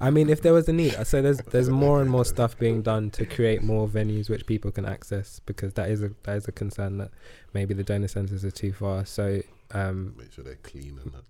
[0.00, 2.82] I mean, if there was a need, so there's there's more and more stuff being
[2.82, 6.48] done to create more venues which people can access because that is a that is
[6.48, 7.10] a concern that
[7.52, 9.04] maybe the donor centers are too far.
[9.06, 11.24] So um, Make sure they're clean and that.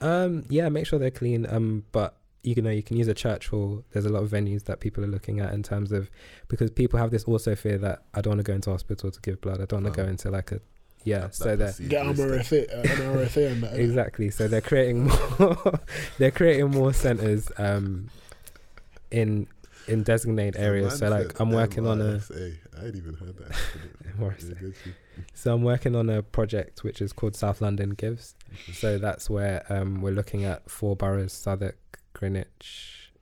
[0.00, 1.46] Um, yeah, make sure they're clean.
[1.48, 2.16] Um, but
[2.46, 3.82] you know, you can use a church hall.
[3.90, 6.08] There's a lot of venues that people are looking at in terms of
[6.48, 9.20] because people have this also fear that I don't want to go into hospital to
[9.20, 9.60] give blood.
[9.60, 10.60] I don't want to go Um, into like a
[11.04, 11.18] yeah.
[11.20, 12.82] That- so that they're Get risk that- MRSA, uh,
[13.12, 13.74] MRSA and that.
[13.78, 14.30] exactly.
[14.30, 15.04] So they're creating
[15.38, 15.80] more.
[16.18, 18.10] they're creating more centers um
[19.10, 19.46] in
[19.88, 20.98] in designated areas.
[20.98, 22.56] So like I'm working on a MRSA.
[22.80, 23.52] I ain't even heard that.
[24.18, 24.48] MRSA.
[24.48, 24.94] Yeah, good shit.
[25.34, 28.34] so I'm working on a project which is called South London Gives.
[28.72, 31.76] So that's where um, we're looking at four boroughs: Southwark,
[32.16, 33.12] Greenwich,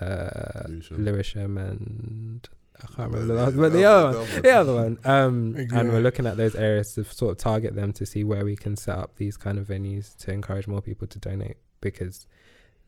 [0.00, 1.04] uh, Lewisham.
[1.04, 2.48] Lewisham, and
[2.82, 4.98] I can't remember the Yeah, last, but the other one, the other one.
[5.04, 8.44] Um, and we're looking at those areas to sort of target them to see where
[8.44, 12.26] we can set up these kind of venues to encourage more people to donate because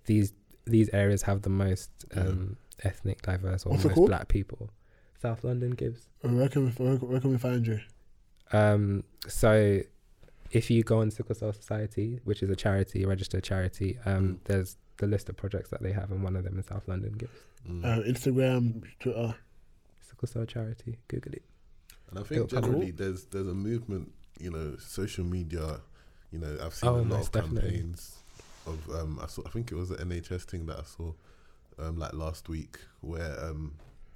[0.07, 0.33] these
[0.65, 2.23] these areas have the most Yeah.
[2.23, 4.71] um, ethnic diverse or What's most black people.
[5.21, 6.09] South London gives.
[6.23, 7.81] Where can we, where, where can we find you?
[8.53, 9.81] Um, so
[10.51, 14.15] if you go on Sickle Cell Society, which is a charity, a registered charity, um,
[14.35, 14.39] Mm.
[14.45, 17.13] there's the list of projects that they have, and one of them is South London
[17.13, 17.33] Gives.
[17.69, 17.85] Mm.
[17.85, 19.35] Uh, Instagram, Twitter.
[20.01, 21.43] Sickle Cell Charity, Google it.
[22.11, 25.81] And I It'll think generally there's there's a movement, you know, social media.
[26.31, 27.71] You know, I've seen Oh, a lot most of definitely.
[27.71, 28.17] campaigns
[28.67, 28.79] of.
[28.91, 29.43] Um, I saw.
[29.47, 31.13] I think it was an NHS thing that I saw,
[31.79, 33.75] um, like last week, where um,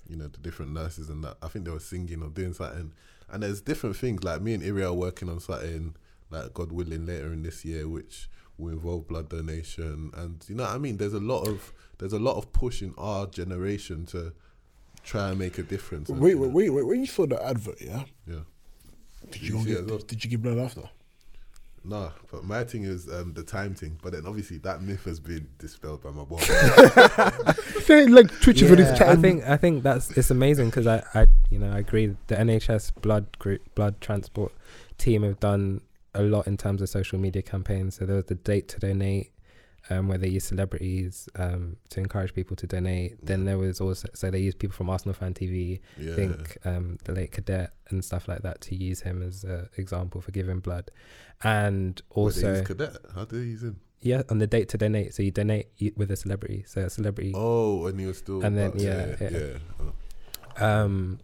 [0.09, 1.37] you know, the different nurses and that.
[1.43, 2.93] I think they were singing or doing something.
[3.31, 4.23] And there's different things.
[4.23, 5.95] Like me and Iri are working on something,
[6.31, 10.11] like God willing, later in this year, which will involve blood donation.
[10.15, 12.83] And you know, what I mean, there's a lot of there's a lot of push
[12.83, 14.33] in our generation to
[15.05, 16.09] try and make a difference.
[16.09, 16.87] Wait, you know, wait, wait, wait.
[16.87, 18.41] When you saw the advert, yeah, Yeah.
[19.31, 19.99] did Did you, you go see it get, as well?
[19.99, 20.83] did you give blood after?
[21.89, 23.97] Nah, but my thing is um, the time thing.
[24.03, 26.45] But then obviously that myth has been dispelled by my boss.
[27.85, 29.09] Say like twitching for this Yeah, chat.
[29.11, 32.35] I think I think that's it's amazing because I, I you know I agree the
[32.35, 34.53] NHS blood group blood transport
[34.99, 35.81] team have done
[36.17, 37.97] a lot in terms of social media campaigns.
[37.97, 39.33] So there was the date to donate,
[39.91, 43.25] um, where they use celebrities um, to encourage people to donate.
[43.25, 46.13] Then there was also so they used people from Arsenal fan TV, yeah.
[46.13, 49.69] I think um, the late cadet and stuff like that to use him as an
[49.77, 50.91] example for giving blood,
[51.43, 52.97] and Wait, also use cadet.
[53.15, 53.81] How do they use him?
[54.03, 55.15] yeah on the date to donate.
[55.15, 56.65] So you donate with a celebrity.
[56.67, 58.45] So a celebrity Oh, and he was still.
[58.45, 59.39] And then, yeah, yeah, yeah.
[59.39, 59.59] yeah.
[60.61, 61.19] Oh, Um,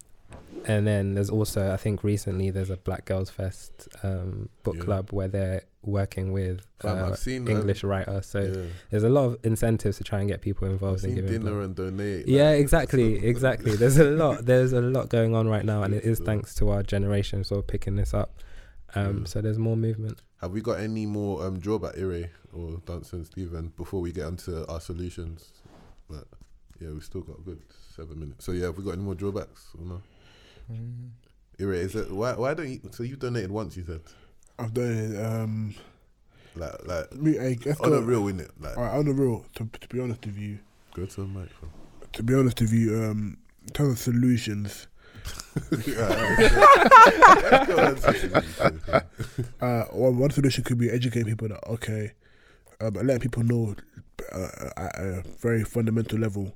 [0.64, 4.84] and then there's also, I think recently there's a Black Girls Fest um, book Yeah.
[4.84, 8.22] club where they're working with uh, um, English writer.
[8.22, 8.70] So yeah.
[8.90, 11.30] there's a lot of incentives to try and get people involved in giving.
[11.32, 12.28] dinner and donate.
[12.28, 13.74] Yeah, like- exactly, exactly.
[13.74, 14.44] There's a lot.
[14.46, 17.58] There's a lot going on right now, and it is thanks to our generation sort
[17.60, 18.38] of picking this up.
[18.94, 19.24] Um, Yeah.
[19.24, 20.20] So there's more movement.
[20.40, 24.26] Have we got any more um, drawback, Ire or Dance and Stephen, before we get
[24.26, 25.50] onto our solutions?
[26.08, 26.24] But
[26.80, 27.60] yeah, we've still got a good
[27.96, 28.44] seven minutes.
[28.44, 30.02] So yeah, have we got any more drawbacks or no?
[30.70, 31.10] Mm.
[31.60, 32.34] Ire, is it why?
[32.34, 32.80] Why don't you?
[32.92, 34.00] So you donated once, you said.
[34.58, 35.24] I've done it.
[35.24, 35.74] Um,
[36.54, 38.50] Like, like me, hey, let's on the real, innit?
[38.60, 39.44] Like, All right, on the real.
[39.54, 40.58] To, to be honest with you,
[40.94, 41.70] go to the microphone.
[42.12, 44.86] to be honest with you, um, in terms of solutions,
[45.70, 45.86] Let's
[47.66, 48.58] go on to solutions.
[49.60, 52.12] uh, one, one solution could be educating people that okay,
[52.80, 53.74] um, letting people know
[54.32, 56.54] uh, at a very fundamental level,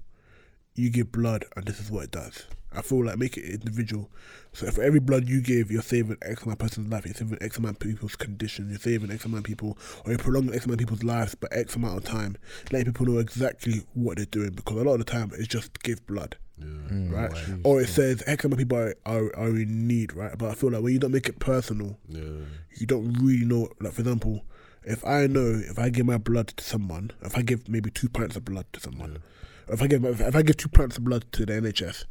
[0.74, 2.44] you give blood and this is what it does.
[2.76, 4.10] I feel like make it individual,
[4.52, 7.04] So for every blood you give, you're saving X amount of person's life.
[7.06, 8.68] You're saving X amount of people's condition.
[8.70, 11.48] You're saving X amount of people, or you're prolonging X amount of people's lives by
[11.52, 12.36] X amount of time.
[12.70, 15.82] Letting people know exactly what they're doing because a lot of the time it's just
[15.82, 16.64] give blood, Yeah.
[16.66, 17.30] Mm, right?
[17.32, 17.60] jeez.
[17.64, 20.36] Or it says X amount of people are, are, are in need, right?
[20.36, 22.44] But I feel like when you don't make it personal, Yeah.
[22.78, 23.68] you don't really know.
[23.80, 24.44] Like for example,
[24.84, 28.08] if I know if I give my blood to someone, if I give maybe two
[28.08, 29.18] pints of blood to someone, Yeah.
[29.68, 32.04] If I give if I give two pints of blood to the NHS,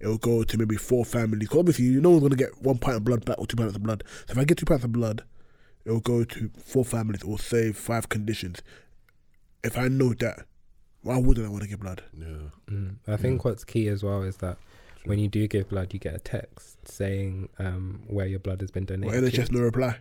[0.00, 1.48] it will go to maybe four families.
[1.48, 3.82] 'Cause obviously, no one's gonna get one pint of blood back or two pints of
[3.82, 4.02] blood.
[4.26, 5.22] So if I get two pints of blood,
[5.84, 8.60] it will go to four families or save five conditions.
[9.62, 10.46] If I know that,
[11.02, 12.02] why wouldn't I want to give blood?
[12.18, 12.26] Yeah.
[12.70, 12.96] Mm.
[13.06, 14.58] I think what's key as well is that
[15.04, 18.70] when you do give blood, you get a text saying um, where your blood has
[18.72, 19.32] been donated.
[19.32, 19.40] to.
[19.42, 19.98] NHS no reply.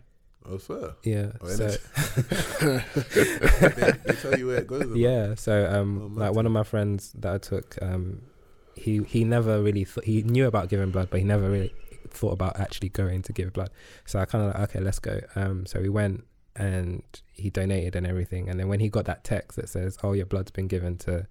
[0.47, 0.95] Oh, fair.
[1.03, 1.31] Yeah.
[1.41, 1.67] Oh, so
[2.59, 4.95] they, they tell you where it goes.
[4.95, 5.35] yeah.
[5.35, 8.21] So um, Oh, like one of my friends that I took, um,
[8.75, 11.73] he he never really th- he knew about giving blood, but he never really
[12.09, 13.69] thought about actually going to give blood.
[14.05, 15.19] So I kind of like okay, let's go.
[15.35, 16.25] Um, so we went
[16.55, 20.13] and he donated and everything, and then when he got that text that says, "Oh,
[20.13, 21.27] your blood's been given to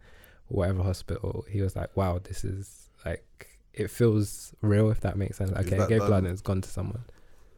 [0.49, 5.37] whatever hospital," he was like, "Wow, this is like." It feels real, if that makes
[5.39, 5.51] sense.
[5.51, 7.03] Okay, I gave blood and it's gone to someone.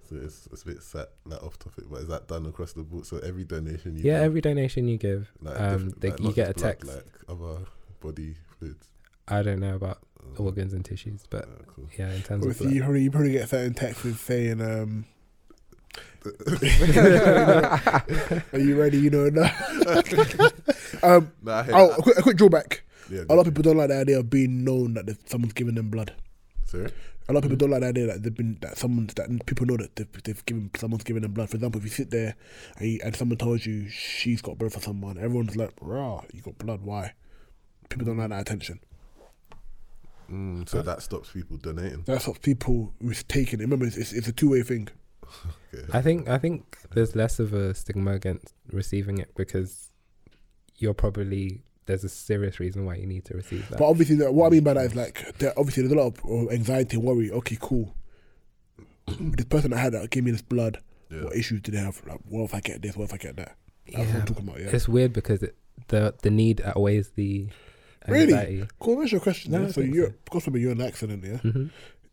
[0.08, 2.82] So it's, it's a bit set, like off topic, but is that done across the
[2.82, 3.06] board?
[3.06, 6.32] So every donation you Yeah, do, every donation you give, like, um, they, like, you
[6.32, 6.86] get a blood, text.
[6.94, 7.58] like other
[8.00, 8.88] body fluids.
[9.28, 9.98] I don't know about
[10.38, 11.88] Oh, organs and tissues, but yeah, cool.
[11.98, 15.04] yeah, in terms of Obviously, you probably you probably get certain texts saying, um,
[18.52, 19.28] "Are you ready?" You know.
[19.28, 19.42] No.
[21.02, 22.82] um, Nah, oh, a quick, a quick drawback.
[23.10, 25.74] yeah, A lot of people don't like the idea of being known that someone's giving
[25.76, 26.12] them blood.
[26.64, 26.90] Sorry?
[27.28, 29.66] A lot of people don't like the idea that they've been that someone's that people
[29.66, 31.50] know that they've, they've given someone's giving them blood.
[31.50, 32.36] For example, if you sit there
[32.78, 36.42] and, you, and someone tells you she's got blood for someone, everyone's like, "Rah, you
[36.42, 36.82] got blood?
[36.82, 37.14] Why?"
[37.88, 38.80] People don't like that attention.
[40.30, 42.02] Mm, so that stops people donating.
[42.02, 43.60] That stops people mistaken.
[43.60, 43.64] it.
[43.64, 44.88] Remember, it's, it's, it's a two way thing.
[45.74, 45.84] Okay.
[45.92, 49.90] I think I think there's less of a stigma against receiving it because
[50.78, 53.78] you're probably there's a serious reason why you need to receive that.
[53.78, 56.18] But obviously, the, what I mean by that is like, there, obviously, there's a lot
[56.24, 57.30] of anxiety and worry.
[57.30, 57.94] Okay, cool.
[59.18, 60.80] this person that had that gave me this blood.
[61.10, 61.24] Yeah.
[61.24, 62.00] What issues do they have?
[62.06, 62.96] Like, what if I get this?
[62.96, 63.56] What if I get that?
[63.86, 64.60] That's what yeah, I'm talking about.
[64.60, 64.66] Yeah.
[64.72, 65.56] it's weird because it,
[65.88, 67.48] the the need outweighs the
[68.08, 68.32] Really?
[68.34, 68.68] anxiety.
[68.80, 68.96] Cool.
[68.96, 69.52] What's your question?
[69.52, 69.68] No, yeah?
[69.68, 70.14] So you're so.
[70.24, 71.66] because maybe you're an accident, yeah, hmm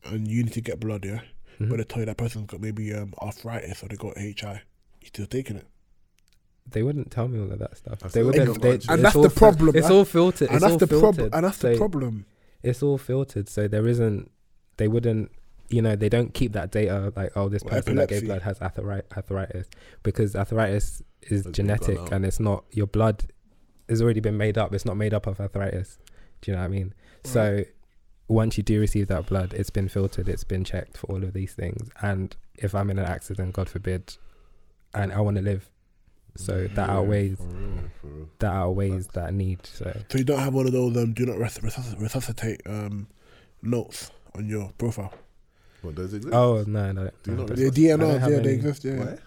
[0.06, 1.22] and you need to get blood, yeah.
[1.58, 4.62] hmm But they tell you that person's got maybe um, arthritis or they got HI.
[5.02, 5.68] You still taking it?
[6.70, 8.00] They wouldn't tell me all of that stuff.
[8.00, 8.62] That's They wouldn't.
[8.62, 8.94] they They.
[8.94, 9.76] And that's the problem.
[9.76, 10.50] It's all filtered.
[10.50, 11.30] and that's the problem.
[11.34, 12.26] And that's the problem.
[12.62, 14.32] It's all filtered, so there isn't.
[14.78, 15.32] They wouldn't.
[15.70, 18.44] You know, they don't keep that data like, oh, this Or person that gave blood
[18.44, 19.68] has arthritis, arthritis,
[20.04, 23.26] because arthritis is Has genetic and it's not your blood
[23.90, 24.74] has already been made up.
[24.74, 25.98] It's not made up of arthritis.
[26.42, 26.94] Do you know what I mean?
[27.24, 27.64] So
[28.28, 31.34] once you do receive that blood, it's been filtered, it's been checked for all of
[31.34, 31.90] these things.
[32.02, 34.18] And if I'm in an accident, God forbid,
[34.94, 35.70] and I want to live,
[36.36, 38.30] so that Yeah, outweighs For real, for real.
[38.40, 39.60] that outweighs that need.
[39.66, 43.08] So So you don't have one of those um, do not res- resusc- resuscitate um,
[43.62, 45.14] notes on your profile.
[45.82, 46.34] What does exist?
[46.34, 48.84] oh no, no, Do no, not that's- The Resusc- DNRs, yeah, have they exist.
[48.86, 49.18] Yeah, Why?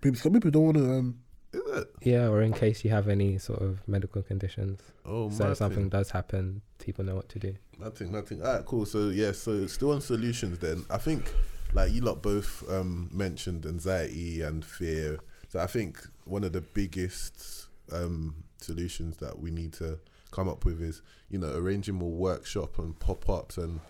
[0.00, 0.84] people, some people don't want to.
[0.92, 1.18] Um,
[1.52, 1.88] Is it?
[2.02, 5.82] yeah, or in case you have any sort of medical conditions, Oh, so if something
[5.84, 5.88] thing.
[5.88, 7.54] does happen, people know what to do.
[7.78, 8.40] Nothing, nothing.
[8.42, 8.86] All right, cool.
[8.86, 10.58] So yeah, so still on solutions.
[10.60, 11.32] Then I think,
[11.74, 15.18] like you lot both um, mentioned anxiety and fear.
[15.48, 19.98] So I think one of the biggest um, solutions that we need to
[20.32, 23.80] come up with is you know arranging more workshop and pop ups and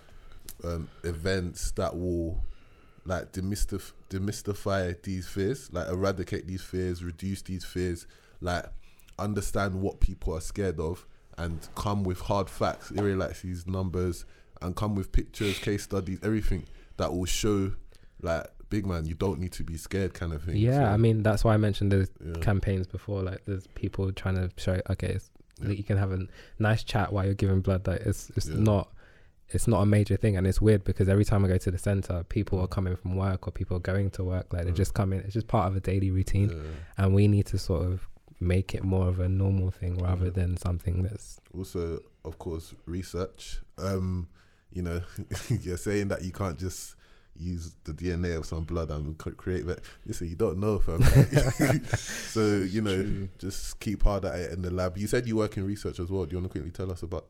[0.65, 2.43] um, events that will
[3.05, 8.07] like demystif- demystify these fears, like eradicate these fears, reduce these fears,
[8.41, 8.65] like
[9.19, 11.07] understand what people are scared of
[11.39, 14.25] and come with hard facts, irrelaxes, numbers,
[14.63, 16.65] and come with pictures, case studies, everything
[16.97, 17.73] that will show,
[18.23, 20.57] like, big man, you don't need to be scared, kind of thing.
[20.57, 22.35] Yeah, So, I mean that's why I mentioned those yeah.
[22.41, 23.23] campaigns before.
[23.23, 25.31] Like, there's people trying to show, okay, it's,
[25.63, 25.71] Yeah.
[25.71, 26.27] you can have a
[26.59, 27.87] nice chat while you're giving blood.
[27.87, 28.59] Like, it's it's Yeah.
[28.59, 28.93] not.
[29.51, 31.79] It's not a major thing, and it's weird because every time I go to the
[31.79, 34.53] center, people are coming from work or people are going to work.
[34.53, 34.77] Like they're Mm.
[34.85, 35.21] just coming.
[35.21, 36.51] It's just part of a daily routine,
[36.99, 38.09] and we need to sort of
[38.41, 40.35] make it more of a normal thing rather Mhm.
[40.35, 43.61] than something that's Also, of course, research.
[43.79, 44.27] Um,
[44.73, 45.01] you know,
[45.49, 46.97] you're saying that you can't just
[47.39, 49.81] use the DNA of some blood and create that.
[50.05, 51.03] Listen, you don't know, fam.
[51.85, 53.29] so you know, True.
[53.39, 54.97] just keep hard at it in the lab.
[54.97, 56.25] You said you work in research as well.
[56.25, 57.27] Do you want to quickly tell us about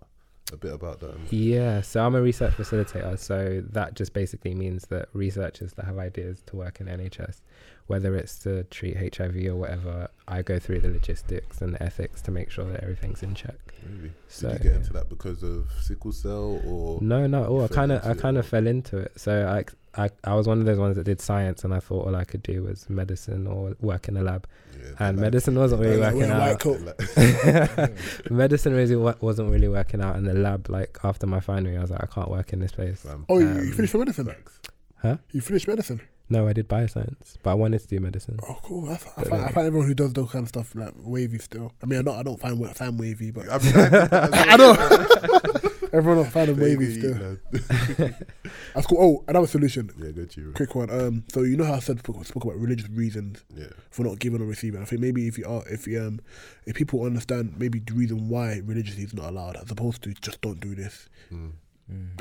[0.52, 1.16] a bit about that?
[1.30, 3.18] Yeah, so I'm a research facilitator.
[3.18, 7.40] So that just basically means that researchers that have ideas to work in NHS,
[7.86, 12.22] whether it's to treat HIV or whatever, I go through the logistics and the ethics
[12.22, 13.57] to make sure that everything's in check.
[13.88, 14.12] Really?
[14.28, 17.00] So Did you get into that because of sickle cell or?
[17.00, 17.44] No, no.
[17.46, 19.12] Oh, I kind of, I kind of fell into it.
[19.16, 19.64] So I,
[19.99, 22.24] I, I was one of those ones that did science, and I thought all I
[22.24, 24.47] could do was medicine or work in a lab,
[24.78, 27.90] Yeah, and like- medicine wasn't really Like, working wear a white out.
[28.30, 30.68] medicine really wa- wasn't really working out in the lab.
[30.68, 33.01] Like after my final year, I was like, I can't work in this place.
[33.01, 34.26] fam, Oh, you, Um, you finished medicine?
[34.26, 34.61] facts.
[35.03, 35.16] Huh?
[35.32, 36.01] You finished medicine?
[36.28, 38.38] No, I did bioscience, but I wanted to do medicine.
[38.42, 38.88] Oh, cool.
[38.88, 41.38] I, I, But find, I find everyone who does those kind of stuff like wavy
[41.38, 41.72] still.
[41.82, 44.08] I mean, I don't, I don't find Sam wavy, but I, mean, I,
[44.52, 44.72] I know.
[45.92, 47.12] everyone else find him wavy Baby, still.
[47.12, 48.26] lad.
[48.74, 48.98] That's cool.
[49.00, 49.90] Oh, another solution.
[49.98, 50.52] yeah, good to you.
[50.52, 50.90] Quick one.
[50.90, 54.18] Um, so you know how I said spoke, spoke about religious reasons Yeah, for not
[54.18, 54.82] giving or receiving.
[54.82, 56.20] I think maybe if you are, if you, um,
[56.66, 60.40] if people understand maybe the reason why religiosity is not allowed, as opposed to just
[60.40, 61.08] don't do this.
[61.32, 61.52] mm.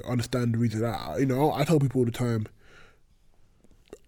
[0.07, 1.51] Understand the reason that you know.
[1.51, 2.45] I tell people all the time.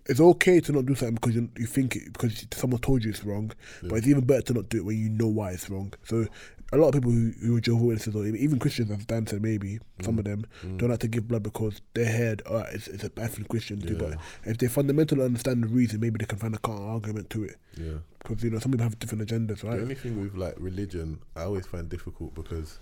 [0.09, 3.09] It's okay to not do something because you, you think it because someone told you
[3.09, 3.51] it's wrong,
[3.83, 3.89] Yeah.
[3.89, 5.93] but it's even better to not do it when you know why it's wrong.
[6.05, 6.25] So
[6.73, 9.41] a lot of people who, who are Jehovah's Witnesses or even- Christians, as Dan said,
[9.41, 10.77] maybe some of them Mm.
[10.77, 13.83] don't like to give blood because they heard oh, it's, it's a bad thing Christians
[13.83, 13.93] do.
[13.93, 13.99] Yeah.
[13.99, 17.43] But if they fundamentally understand the reason, maybe they can find a counter argument to
[17.43, 17.55] it.
[17.77, 17.97] yeah.
[18.19, 19.75] Because you know some people have different agendas, right?
[19.77, 22.79] The only thing with like religion, I always find difficult because,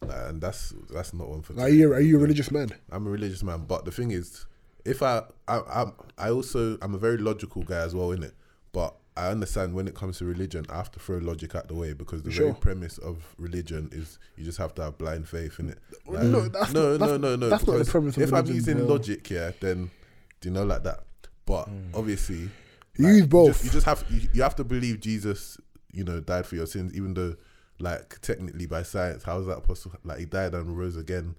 [0.00, 1.52] like, and that's that's not one for.
[1.52, 2.70] Like, are you are you a religious man?
[2.90, 4.46] I'm a religious man, but the thing is,
[4.84, 8.34] if I, I, I'm, I also, I'm a very logical guy as well, in it.
[8.72, 11.74] But I understand when it comes to religion, I have to throw logic out the
[11.74, 12.46] way because the Sure.
[12.46, 15.78] very premise of religion is you just have to have blind faith in it.
[16.06, 17.48] Well, no, that's no, not- no, no, no.
[17.48, 18.22] that's not the premise of religion.
[18.22, 18.86] If I'm using bro.
[18.86, 19.90] logic, yeah, then
[20.40, 21.00] do you know like that?
[21.44, 21.90] But mm.
[21.94, 22.48] obviously,
[22.96, 23.48] You like, use both.
[23.48, 25.58] just, you just have you, you have to believe Jesus,
[25.92, 27.34] you know, died for your sins, even though,
[27.80, 29.98] like, technically by science, how is that possible?
[30.04, 31.34] Like, he died and rose again.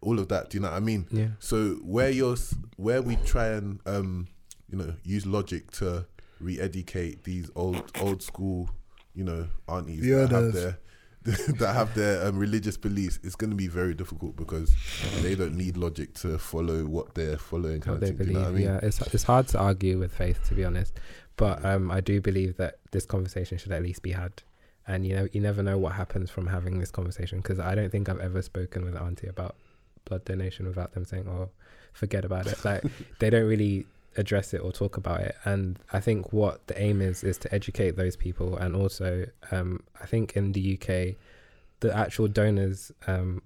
[0.00, 0.50] All of that.
[0.50, 1.06] Do you know what I mean?
[1.10, 1.28] Yeah.
[1.38, 2.36] So where you're,
[2.76, 4.28] where we try and, um,
[4.68, 6.06] you know, use logic to
[6.40, 8.70] re-educate these old old school,
[9.14, 10.78] you know, aunties The that have their
[11.26, 14.74] that have their um, religious beliefs, it's going to be very difficult because
[15.22, 17.80] they don't need logic to follow what they're following.
[17.80, 18.62] Kind what of thing, do you know what I mean?
[18.64, 20.94] Yeah, it's it's hard to argue with faith, to be honest.
[21.36, 24.42] But um, I do believe that this conversation should at least be had.
[24.86, 27.90] And you know, you never know what happens from having this conversation because I don't
[27.90, 29.56] think I've ever spoken with Auntie about
[30.06, 31.50] blood donation without them saying, "Oh,
[31.92, 32.82] forget about it." Like
[33.18, 33.86] they don't really
[34.16, 35.36] address it or talk about it.
[35.44, 39.82] And I think what the aim is is to educate those people, and also, um,
[40.00, 41.16] I think in the UK,
[41.80, 43.42] the actual donors, um,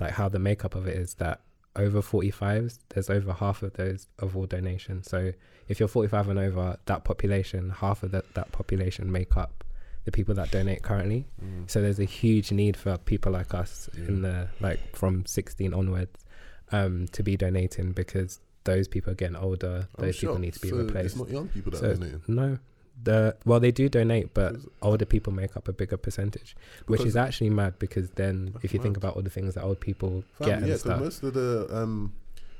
[0.00, 1.40] like how the makeup of it is that
[1.76, 5.08] over 45s, there's over half of those of all donations.
[5.08, 5.32] So
[5.68, 9.64] if you're 45 and over, that population, half of that, that population make up
[10.06, 11.26] the people that donate currently.
[11.44, 11.68] Mm.
[11.70, 16.24] So there's a huge need for people like us in the like from 16 onwards
[16.72, 19.88] um, to be donating because those people are getting older.
[19.98, 21.06] Those people need to be so replaced.
[21.06, 22.28] It's not young people that So- donate.
[22.28, 22.58] No,
[23.02, 27.10] the well they do donate, but older people make up a bigger percentage, which Because-
[27.12, 30.24] is actually mad because then if you think about all the things that old people
[30.38, 31.00] Fam, get yeah, and 'cause stuff.
[31.00, 32.12] most of the um,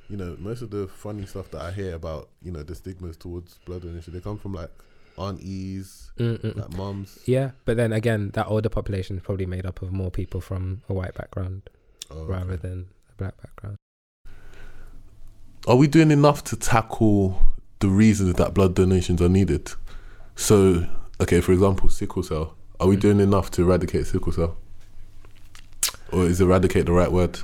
[0.08, 3.16] you know, most of the funny stuff that I hear about, you know, the stigmas
[3.16, 4.70] towards blood donation, they come from like
[5.18, 6.56] aunties, Mm-mm.
[6.56, 7.18] like mums.
[7.26, 10.82] Yeah, but then again, that older population is probably made up of more people from
[10.88, 11.62] a white background
[12.10, 12.68] Oh, rather okay.
[12.68, 13.76] than a black background.
[15.66, 17.40] are we doing enough to tackle
[17.80, 19.72] the reasons that blood donations are needed?
[20.36, 20.86] So,
[21.20, 22.54] okay, for example, sickle cell.
[22.78, 23.00] Are we Mm.
[23.00, 24.56] doing enough to eradicate sickle cell?
[26.12, 27.40] Or is eradicate the right word?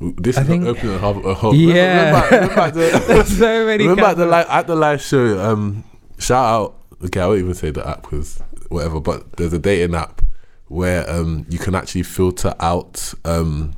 [0.00, 1.26] This I is think- not opening a whole.
[1.26, 2.06] A whole Yeah.
[2.06, 3.84] Remember, remember, at the, so many.
[3.84, 4.46] remember at the cameras.
[4.50, 5.40] at the live show.
[5.40, 5.84] Um,
[6.18, 6.79] shout out.
[7.04, 10.22] Okay, I won't even say the app was whatever, but there's a dating app
[10.70, 13.74] where um you can actually filter out um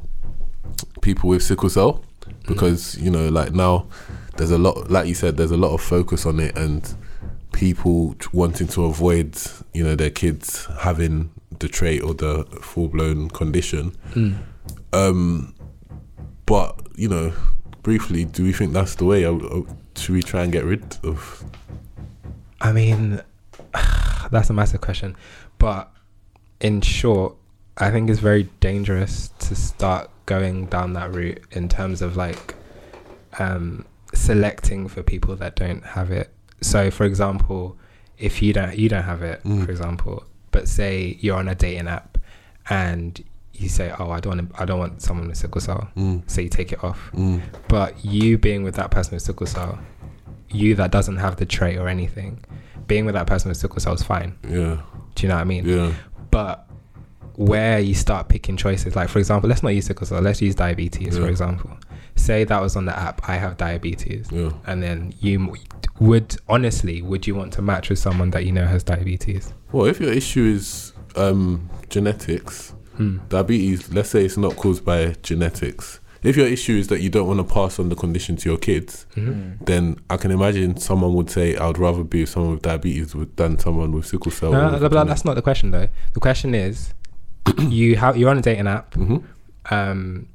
[1.00, 2.04] people with sickle cell
[2.46, 3.86] because you know like now
[4.36, 6.94] there's a lot like you said there's a lot of focus on it and
[7.52, 9.34] people wanting to avoid
[9.72, 13.92] you know their kids having the trait or the full-blown condition.
[14.10, 14.36] Mm.
[14.92, 15.54] um
[16.44, 17.32] but you know
[17.82, 19.22] briefly do we think that's the way?
[19.96, 21.44] Should we try and get rid of
[22.62, 23.20] I mean,
[24.30, 25.16] that's a massive question,
[25.58, 25.90] but
[26.60, 27.34] in short,
[27.76, 32.54] I think it's very dangerous to start going down that route in terms of like
[33.38, 33.84] um,
[34.14, 36.30] selecting for people that don't have it.
[36.60, 37.76] So, for example,
[38.18, 39.64] if you don't you don't have it, Mm.
[39.64, 42.18] for example, but say you're on a dating app
[42.70, 43.20] and
[43.54, 46.40] you say, "Oh, I don't want I don't want someone with sickle cell," mm, so
[46.40, 47.10] you take it off.
[47.12, 49.78] mm, But you being with that person with sickle cell,
[50.54, 52.44] you that doesn't have the trait or anything,
[52.86, 54.36] being with that person with sickle cell is fine.
[54.48, 54.80] yeah
[55.14, 55.66] Do you know what I mean?
[55.66, 55.92] yeah
[56.30, 56.66] But
[57.36, 60.54] where you start picking choices, like for example, let's not use sickle cell, let's use
[60.54, 61.70] diabetes, for example.
[62.14, 64.30] Say that was on the app, I have diabetes.
[64.30, 65.54] yeah And then you
[65.98, 69.52] would, honestly, would you want to match with someone that you know has diabetes?
[69.72, 73.18] well if your issue is um genetics Hmm.
[73.30, 77.26] diabetes let's say it's not caused by genetics if your issue is that you don't
[77.26, 79.64] want to pass on the condition to your kids, Mhm.
[79.66, 83.58] then I can imagine someone would say, "I'd rather be with someone with diabetes than
[83.58, 85.88] someone with sickle cell." No, no, no, that's not the question though.
[86.14, 86.94] The question is,
[87.58, 88.94] you have you're on a dating app.
[88.94, 89.16] hmm
[89.70, 90.26] Um,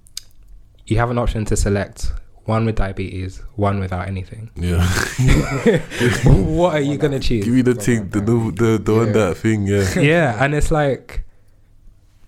[0.85, 2.13] you have an option to select
[2.45, 4.49] one with diabetes, one without anything.
[4.55, 4.87] Yeah,
[6.23, 7.43] what are you gonna choose?
[7.45, 9.67] give me the thing, the the the, the one that thing.
[9.67, 11.23] Yeah, yeah, and it's like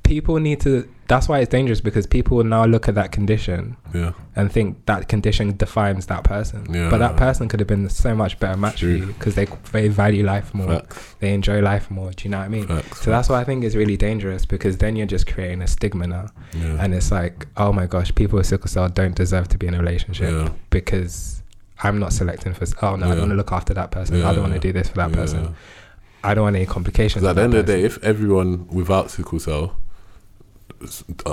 [0.03, 0.87] people need to.
[1.09, 4.85] That's why it's dangerous because people will now look at that condition yeah, and think
[4.85, 6.71] that condition defines that person.
[6.71, 6.89] Yeah.
[6.91, 9.87] But that person could have been so much better match for you because they they
[9.87, 10.67] value life more.
[10.67, 12.11] facts, They enjoy life more.
[12.11, 12.67] Do you know what I mean?
[12.67, 13.01] facts.
[13.01, 16.05] So that's why I think it's really dangerous because then you're just creating a stigma
[16.05, 16.27] now.
[16.53, 19.65] yeah, And it's like, oh my gosh, people with sickle cell don't deserve to be
[19.67, 21.41] in a relationship because
[21.81, 24.23] I'm not selecting for, oh no, I don't want to look after that person.
[24.23, 25.55] I don't want to do this for that person.
[26.23, 27.23] I don't want any complications.
[27.23, 29.77] At the end of the day, if everyone without sickle cell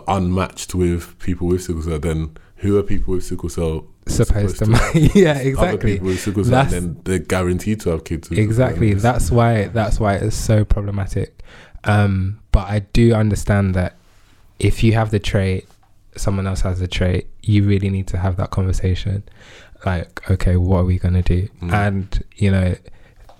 [0.08, 4.72] unmatched with people with sickle cell, then who are people with sickle cell supposed, to,
[4.72, 4.94] have?
[5.14, 5.92] yeah, Other exactly.
[5.94, 8.30] people with sickle cell, That's- and then they're guaranteed to have kids.
[8.30, 8.94] with Exactly.
[8.94, 9.64] That's why.
[9.68, 11.42] That's why it's so problematic.
[11.84, 13.96] Um, but I do understand that
[14.58, 15.68] if you have the trait,
[16.16, 17.28] someone else has the trait.
[17.42, 19.22] You really need to have that conversation.
[19.84, 21.48] Like, okay, what are we gonna do?
[21.60, 21.72] Mm.
[21.72, 22.74] And you know,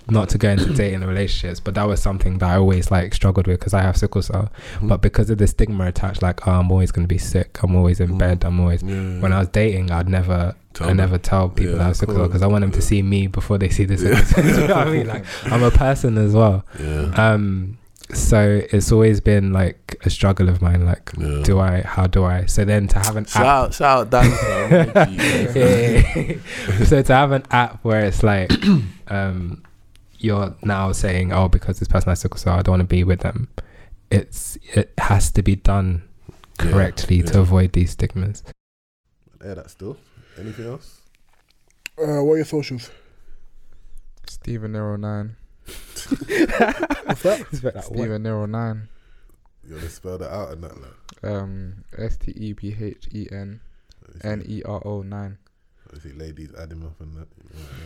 [0.09, 3.13] not to go into dating and relationships, but that was something that I always like
[3.15, 4.51] struggled with because I have sickle cell.
[4.81, 4.89] Mhm.
[4.89, 7.59] But because of the stigma attached, like, oh, I'm always gonna be sick.
[7.63, 8.19] I'm always in Mm.
[8.19, 8.45] bed.
[8.45, 8.83] I'm always.
[8.83, 9.21] Yeah.
[9.21, 10.99] When I was dating, I'd never Tell I them.
[10.99, 13.03] never tell people Yeah, that I have sickle cell because I want them to see
[13.03, 14.23] me before they see the Yeah.
[14.23, 14.61] sickle cell.
[14.63, 15.07] You know what I mean?
[15.09, 16.65] Like I'm a person as well.
[16.79, 17.11] Yeah.
[17.17, 17.79] Um,
[18.15, 20.87] so it's always been like a struggle of mine.
[20.87, 21.41] Like, yeah.
[21.43, 21.81] do I?
[21.83, 22.45] How do I?
[22.47, 23.49] So then to have an Shout app.
[23.49, 24.31] out, shout out, Dan.
[25.17, 26.85] Yeah, yeah, yeah.
[26.85, 28.53] so to have an app where it's like,
[29.09, 29.63] um,
[30.19, 33.05] you're now saying, oh, because this person has sickle so I don't want to be
[33.05, 33.49] with them.
[34.11, 38.43] It's it has to be done Yeah, correctly to avoid these stigmas.
[39.45, 39.97] Yeah, that's still.
[40.39, 41.01] Anything else?
[41.99, 42.91] Uh, what are your socials?
[44.27, 45.37] Stephen Nero nine.
[45.65, 46.05] What's
[47.23, 47.83] that?
[47.85, 48.89] Stephen Nero nine.
[49.67, 50.75] You gotta spell that out and that.
[50.81, 50.93] Like,
[51.33, 53.61] Um, S T E P H E N
[54.23, 55.39] N E R O nine.
[55.95, 57.29] I see ladies add him up and that.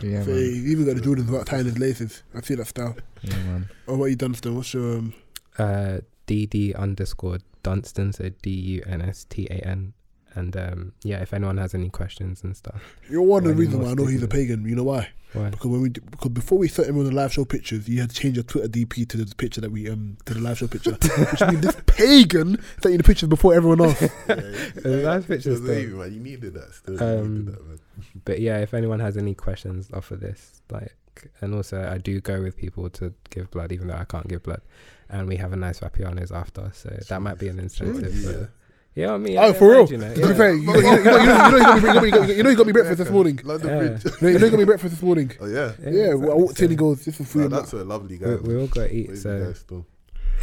[0.01, 0.39] Yeah, so man.
[0.39, 2.23] he's even got the Jordans without tying his laces.
[2.35, 2.95] I see that style.
[3.21, 3.69] Yeah, man.
[3.87, 4.55] Oh, what you done, Stan?
[4.55, 5.13] What's your um,
[5.57, 9.93] uh, DD underscore Dunstan, so D U N S T A N.
[10.33, 13.59] And um, yeah, if anyone has any questions and stuff, You're one of the Why
[13.59, 14.65] reasons why I know he's a pagan.
[14.65, 15.09] You know why?
[15.33, 15.49] Why?
[15.49, 18.01] Because when we d- because before we set him on the live show pictures, you
[18.01, 20.57] had to change your Twitter DP to the picture that we um to the live
[20.57, 20.91] show picture,
[21.31, 23.99] which means this pagan sent you the pictures before everyone else.
[24.27, 25.73] That's pictures Just though.
[25.73, 26.13] leave, man.
[26.13, 26.93] You needed that still.
[26.95, 27.79] You Um, needed that, man.
[28.25, 30.95] But yeah, if anyone has any questions off of this, like,
[31.39, 34.43] and also I do go with people to give blood, even though I can't give
[34.43, 34.61] blood,
[35.09, 38.15] and we have a nice Vapianos after, so that might be an incentive.
[38.15, 38.45] Yeah.
[38.93, 39.85] For, yeah, I mean, Oh, I for real?
[39.85, 41.81] don't To You be know, fair, you, know, you, know, you, know, you, know, you,
[41.81, 43.39] know, you, got me, you, got me, you know you got me breakfast this morning.
[43.43, 43.77] London Yeah.
[43.79, 44.03] Bridge.
[44.05, 45.31] You know, you know you got me breakfast this morning.
[45.39, 45.71] Oh yeah.
[45.83, 46.65] yeah, Yeah, well, I walked in exactly.
[46.71, 48.35] and goes, "This is No, food." that's a lovely guy.
[48.35, 49.85] we, we all got to eat, Amazing so guy still.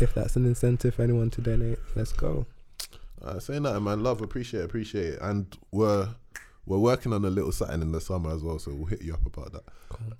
[0.01, 2.47] if that's an incentive for anyone to donate, let's go.
[3.23, 6.09] Uh, saying that, man, love, appreciate, it, appreciate it, and we're
[6.67, 9.13] we're working on a little something in the summer as well, so we'll hit you
[9.13, 9.65] up about that.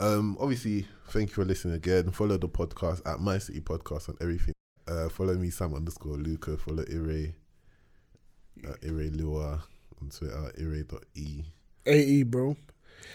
[0.05, 2.11] Um, obviously, thank you for listening again.
[2.11, 4.55] Follow the podcast at My City Podcast on everything.
[4.87, 6.57] Uh, follow me, Sam underscore Luca.
[6.57, 7.35] Follow Ire,
[8.67, 9.63] uh, Ire Lua
[10.01, 11.45] on Twitter, Ire.e.
[11.87, 12.57] AE, bro.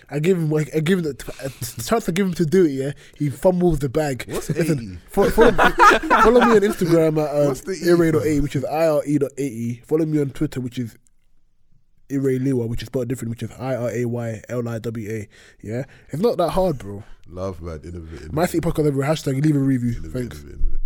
[0.09, 1.11] I give him, I give him the
[1.43, 1.49] a
[1.83, 2.09] chance.
[2.09, 2.71] I give him to do it.
[2.71, 4.25] Yeah, he fumbles the bag.
[4.27, 5.09] What's Listen, AE?
[5.09, 7.89] Follow, follow, follow me on Instagram at um, What's the E?
[7.91, 9.81] ire.a, which is ire.ae.
[9.85, 10.97] Follow me on Twitter, which is
[12.09, 15.27] irayliwa, which is spelled different, which is I R A Y L I W A.
[15.61, 17.03] Yeah, it's not that hard, bro.
[17.27, 17.79] Love, man.
[17.83, 18.33] Innovative.
[18.33, 19.09] My City Podcast everywhere.
[19.09, 19.91] Hashtag leave a review.
[19.91, 20.39] Innovative, Thanks.
[20.41, 20.79] innovative.